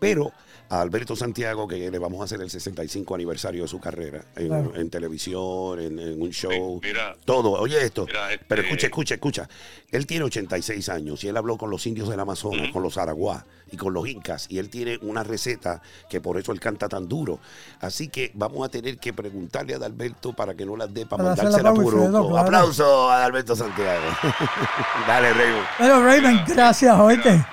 Pero 0.00 0.32
a 0.70 0.80
Alberto 0.80 1.14
Santiago, 1.14 1.68
que 1.68 1.90
le 1.90 1.98
vamos 1.98 2.20
a 2.20 2.24
hacer 2.24 2.40
el 2.40 2.50
65 2.50 3.14
aniversario 3.14 3.62
de 3.62 3.68
su 3.68 3.78
carrera 3.80 4.22
en, 4.36 4.48
Claro. 4.48 4.72
en 4.74 4.90
televisión, 4.90 5.78
en, 5.78 5.98
en 5.98 6.20
un 6.22 6.30
show, 6.30 6.80
Sí, 6.82 6.88
mira. 6.88 7.14
todo. 7.24 7.52
Oye 7.52 7.82
esto, 7.84 8.06
Mira, 8.06 8.32
este- 8.32 8.44
pero 8.48 8.62
escucha, 8.62 8.86
escucha, 8.86 9.14
escucha. 9.14 9.48
Él 9.90 10.06
tiene 10.06 10.24
86 10.24 10.88
años 10.88 11.22
y 11.22 11.28
él 11.28 11.36
habló 11.36 11.56
con 11.58 11.70
los 11.70 11.86
indios 11.86 12.08
del 12.08 12.18
Amazonas, 12.18 12.70
con 12.72 12.82
los 12.82 12.98
araguá 12.98 13.44
y 13.70 13.76
con 13.76 13.92
los 13.94 14.08
incas. 14.08 14.46
Y 14.48 14.58
él 14.58 14.68
tiene 14.70 14.98
una 15.02 15.22
receta 15.22 15.80
que 16.10 16.20
por 16.20 16.38
eso 16.38 16.50
él 16.50 16.58
canta 16.60 16.88
tan 16.88 17.06
duro. 17.08 17.38
Así 17.80 18.08
que 18.08 18.32
vamos 18.34 18.66
a 18.66 18.70
tener 18.70 18.98
que 18.98 19.12
preguntarle 19.12 19.74
a 19.74 19.76
Adalberto 19.76 20.32
para 20.32 20.54
que 20.54 20.66
no 20.66 20.76
las 20.76 20.92
dé 20.92 21.06
para 21.06 21.22
Para 21.22 21.36
mandársela 21.36 21.72
por 21.74 21.92
claro. 22.10 22.36
Aplauso 22.38 23.08
a 23.10 23.18
Adalberto 23.18 23.54
Santiago. 23.54 24.02
Dale, 25.06 25.32
Raymond. 25.32 25.66
Pero 25.78 26.02
Raven, 26.04 26.40
gracias, 26.48 26.98
oíste. 26.98 27.44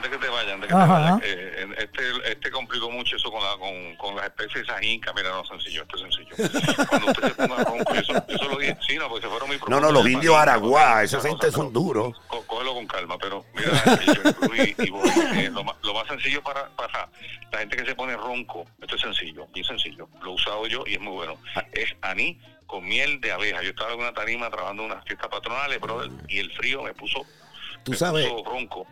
Antes 0.00 0.10
que 0.18 0.18
te 0.18 0.28
vayas, 0.32 0.52
antes 0.54 0.68
que 0.68 0.74
Ajá. 0.74 0.86
te 0.86 0.92
vayas, 0.92 1.20
eh, 1.24 1.54
en- 1.62 1.72
este, 1.74 2.30
este 2.32 2.50
complicó 2.50 2.90
mucho 2.90 3.16
eso 3.16 3.30
con, 3.30 3.42
la, 3.42 3.56
con, 3.58 3.96
con 3.96 4.16
las 4.16 4.26
especies 4.26 4.64
esas 4.64 4.82
incas. 4.82 5.14
Mira, 5.14 5.30
no, 5.30 5.44
sencillo, 5.44 5.82
esto 5.82 5.96
es 5.96 6.02
sencillo. 6.14 6.86
Cuando 6.88 7.06
usted 7.08 7.28
se 7.28 7.34
ponga 7.34 7.64
ronco, 7.64 7.94
yo, 7.94 8.00
eso- 8.00 8.26
yo 8.28 8.38
se 8.38 8.44
lo 8.44 8.56
dije, 8.56 8.76
sí, 8.86 8.96
no, 8.96 9.08
porque 9.08 9.26
se 9.26 9.30
fueron 9.30 9.48
muy 9.48 9.58
No, 9.68 9.80
no, 9.80 9.92
los 9.92 10.06
indios 10.08 10.34
araguá, 10.36 11.02
esa 11.02 11.20
gente 11.20 11.50
son 11.50 11.72
duros. 11.72 12.16
Cógelo 12.46 12.72
con 12.74 12.86
calma, 12.86 13.18
pero 13.18 13.44
mira, 13.54 13.70
eh, 14.56 14.74
y, 14.78 14.86
y 14.86 14.90
vos, 14.90 15.04
eh, 15.36 15.50
lo, 15.52 15.64
más, 15.64 15.76
lo 15.82 15.94
más 15.94 16.06
sencillo 16.08 16.42
para, 16.42 16.68
para 16.76 17.08
la 17.52 17.58
gente 17.58 17.76
que 17.76 17.84
se 17.84 17.94
pone 17.94 18.16
ronco, 18.16 18.66
esto 18.80 18.96
es 18.96 19.00
sencillo, 19.02 19.46
bien 19.52 19.66
sencillo, 19.66 20.08
lo 20.22 20.30
he 20.30 20.34
usado 20.34 20.66
yo 20.66 20.82
y 20.86 20.94
es 20.94 21.00
muy 21.00 21.12
bueno, 21.12 21.36
Ah. 21.54 21.64
es 21.72 21.94
anís 22.02 22.36
con 22.66 22.84
miel 22.86 23.20
de 23.20 23.32
abeja. 23.32 23.62
Yo 23.62 23.70
estaba 23.70 23.92
en 23.92 23.98
una 24.00 24.12
tarima 24.14 24.48
trabajando 24.48 24.84
en 24.84 24.92
unas 24.92 25.04
fiestas 25.04 25.28
patronales, 25.28 25.80
brother, 25.80 26.08
y 26.28 26.38
el 26.38 26.52
frío 26.52 26.82
me 26.82 26.94
puso, 26.94 27.26
Tú 27.82 27.94
sabes, 27.94 28.28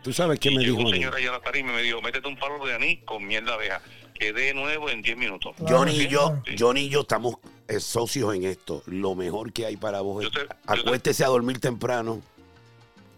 tú 0.01 0.13
sabes 0.13 0.39
qué 0.39 0.49
Y 0.49 0.57
me 0.57 0.63
dijo. 0.63 0.77
un 0.77 0.89
señor 0.89 1.15
allá 1.15 1.29
a 1.29 1.33
la 1.33 1.41
tarima 1.41 1.71
y 1.71 1.75
me 1.75 1.81
dijo, 1.83 2.01
métete 2.01 2.27
un 2.27 2.37
palo 2.37 2.65
de 2.65 2.73
anís 2.73 2.99
con 3.05 3.25
miel 3.25 3.45
de 3.45 3.53
abeja. 3.53 3.81
Quedé 4.13 4.53
nuevo 4.53 4.89
en 4.89 5.01
10 5.01 5.17
minutos. 5.17 5.55
Johnny 5.59 5.93
y 5.93 6.07
yo. 6.07 6.41
Johnny 6.57 6.81
y 6.81 6.89
yo 6.89 7.01
estamos 7.01 7.35
eh, 7.67 7.79
socios 7.79 8.35
en 8.35 8.43
esto. 8.43 8.83
Lo 8.87 9.15
mejor 9.15 9.53
que 9.53 9.65
hay 9.65 9.77
para 9.77 10.01
vos 10.01 10.25
es 10.25 10.31
acuéstese 10.65 11.23
a 11.23 11.27
dormir 11.27 11.59
temprano, 11.59 12.21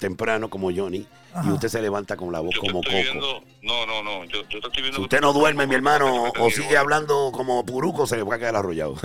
temprano 0.02 0.49
como 0.49 0.72
Johnny, 0.76 1.06
y 1.45 1.49
usted 1.52 1.70
se 1.70 1.82
levanta 1.82 2.18
con 2.18 2.32
la 2.34 2.39
voz 2.41 2.56
Yo 2.56 2.60
como 2.62 2.82
estoy 2.82 3.04
Coco. 3.06 3.14
viendo, 3.14 3.43
no, 3.62 3.86
no, 3.86 4.04
no, 4.04 4.26
yo, 4.26 4.41
yo 4.49 4.60
te 4.60 4.68
estoy 4.68 4.82
viendo. 4.82 4.97
Si 4.97 5.04
usted 5.04 5.22
no 5.22 5.32
duerme, 5.32 5.68
mi 5.68 5.76
hermano, 5.76 6.34
o 6.38 6.49
sigue 6.49 6.76
hablando 6.76 7.32
como 7.32 7.64
puruco, 7.66 8.06
se 8.08 8.18
le 8.18 8.24
va 8.24 8.36
a 8.36 8.39
quedar 8.39 8.56
arrollado. 8.58 8.95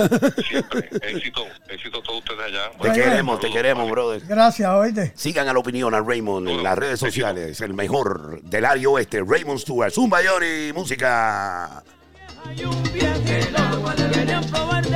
Siempre, 0.48 0.88
éxito, 1.02 1.44
éxito 1.68 1.98
a 1.98 2.02
todos 2.02 2.18
ustedes 2.20 2.40
allá. 2.46 2.70
te 2.80 2.92
queremos, 2.92 3.38
te 3.38 3.50
queremos, 3.50 3.82
vale. 3.84 3.92
brother. 3.92 4.22
Gracias, 4.26 4.68
oíste. 4.70 5.12
Sigan 5.14 5.46
a 5.48 5.52
la 5.52 5.58
opinión 5.58 5.94
a 5.94 6.00
Raymond 6.00 6.48
en 6.48 6.62
las 6.62 6.76
redes 6.76 6.98
sociales. 6.98 7.60
El 7.60 7.74
mejor 7.74 8.40
del 8.42 8.64
área 8.64 8.88
oeste, 8.88 9.22
Raymond 9.24 9.60
Stewart. 9.60 9.92
Zumba 9.92 10.20
Johnny, 10.26 10.72
música. 10.72 11.84
Hay 12.44 12.64
un 12.64 12.82
viejito, 12.92 13.84
querían 14.12 14.44
probar 14.50 14.86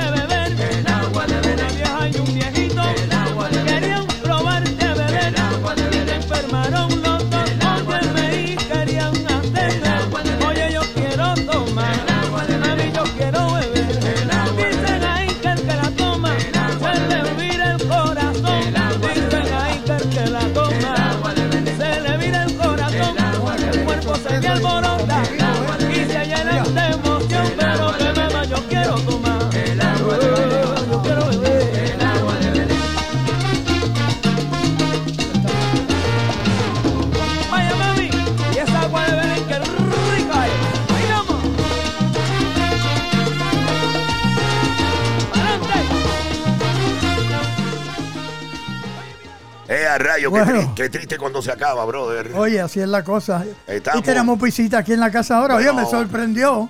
Bueno. 50.30 50.46
qué, 50.46 50.58
tri- 50.60 50.74
qué 50.74 50.88
triste 50.90 51.18
cuando 51.18 51.42
se 51.42 51.50
acaba, 51.52 51.84
brother. 51.84 52.32
Oye, 52.34 52.60
así 52.60 52.80
es 52.80 52.88
la 52.88 53.04
cosa. 53.04 53.44
Estamos- 53.66 54.00
Y 54.00 54.04
tenemos 54.04 54.40
visita 54.40 54.78
aquí 54.78 54.92
en 54.92 55.00
la 55.00 55.10
casa 55.10 55.36
ahora. 55.38 55.56
Oye, 55.56 55.66
Bueno. 55.70 55.82
me 55.82 55.90
sorprendió. 55.90 56.68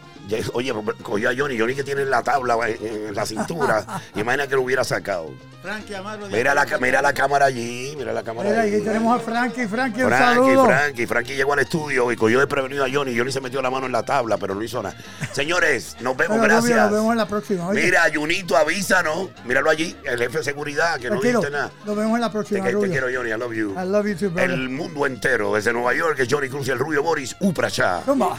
Oye, 0.53 0.73
cogió 1.03 1.31
a 1.31 1.35
Johnny, 1.37 1.59
Johnny 1.59 1.75
que 1.75 1.85
tiene 1.85 2.05
la 2.05 2.23
tabla 2.23 2.57
en, 2.69 3.09
en 3.09 3.15
la 3.15 3.27
cintura. 3.27 3.85
Imagina 4.15 4.47
que 4.47 4.55
lo 4.57 4.63
hubiera 4.63 4.85
sacado. 4.85 5.31
Frankie 5.63 5.95
Amaro. 5.95 6.27
Mira 6.29 6.55
la, 6.55 6.67
mira 6.81 7.03
la 7.03 7.13
cámara 7.13 7.45
allí, 7.47 7.95
mira 7.99 8.15
la 8.15 8.23
cámara 8.23 8.49
Mira, 8.49 8.63
allí. 8.63 8.77
aquí 8.77 8.85
tenemos 8.85 9.15
a 9.15 9.23
Frankie. 9.23 9.67
Frankie, 9.69 10.03
un 10.05 10.09
Frankie, 10.09 10.35
saludo. 10.35 10.65
Frankie, 10.65 11.07
Frankie 11.07 11.37
llegó 11.37 11.53
al 11.53 11.59
estudio 11.59 12.11
y 12.11 12.17
cogió 12.17 12.39
desprevenido 12.41 12.83
a 12.83 12.89
Johnny. 12.91 13.15
Johnny 13.17 13.31
se 13.31 13.43
metió 13.43 13.61
la 13.61 13.71
mano 13.71 13.85
en 13.85 13.93
la 13.93 14.03
tabla, 14.03 14.39
pero 14.39 14.55
no 14.55 14.63
hizo 14.63 14.83
nada. 14.83 14.97
Señores, 15.33 15.97
nos 16.01 16.17
vemos, 16.17 16.39
Pero, 16.41 16.49
Rubio, 16.61 16.61
gracias. 16.75 16.79
Nos 16.91 16.93
vemos 16.93 17.13
en 17.13 17.19
la 17.19 17.27
próxima. 17.29 17.67
oye. 17.69 17.83
Mira, 17.85 18.03
Junito, 18.15 18.57
avísanos. 18.57 19.29
Míralo 19.45 19.69
allí, 19.69 19.95
el 20.05 20.19
jefe 20.19 20.39
de 20.39 20.45
seguridad, 20.45 20.99
que 20.99 21.11
no 21.11 21.21
dijiste 21.21 21.51
nada. 21.51 21.71
Nos 21.85 21.95
vemos 21.97 22.15
en 22.15 22.21
la 22.23 22.29
Te, 22.29 22.33
próxima, 22.33 22.61
que- 22.61 22.67
te 22.71 22.73
Rubio. 22.77 22.91
quiero, 22.91 23.07
Johnny, 23.15 23.31
I 23.31 23.37
love 23.37 23.53
you. 23.53 23.73
I 23.79 23.85
love 23.87 24.07
you 24.07 24.17
too, 24.17 24.31
brother. 24.31 24.51
El 24.51 24.69
mundo 24.71 25.05
entero, 25.05 25.55
desde 25.55 25.75
Nueva 25.75 25.93
York, 25.93 26.19
es 26.21 26.29
Johnny 26.31 26.49
Cruz 26.49 26.69
y 26.69 26.71
el 26.71 26.79
Rubio 26.79 27.03
Boris, 27.03 27.37
Upracha. 27.39 28.01
Zumba. 28.07 28.39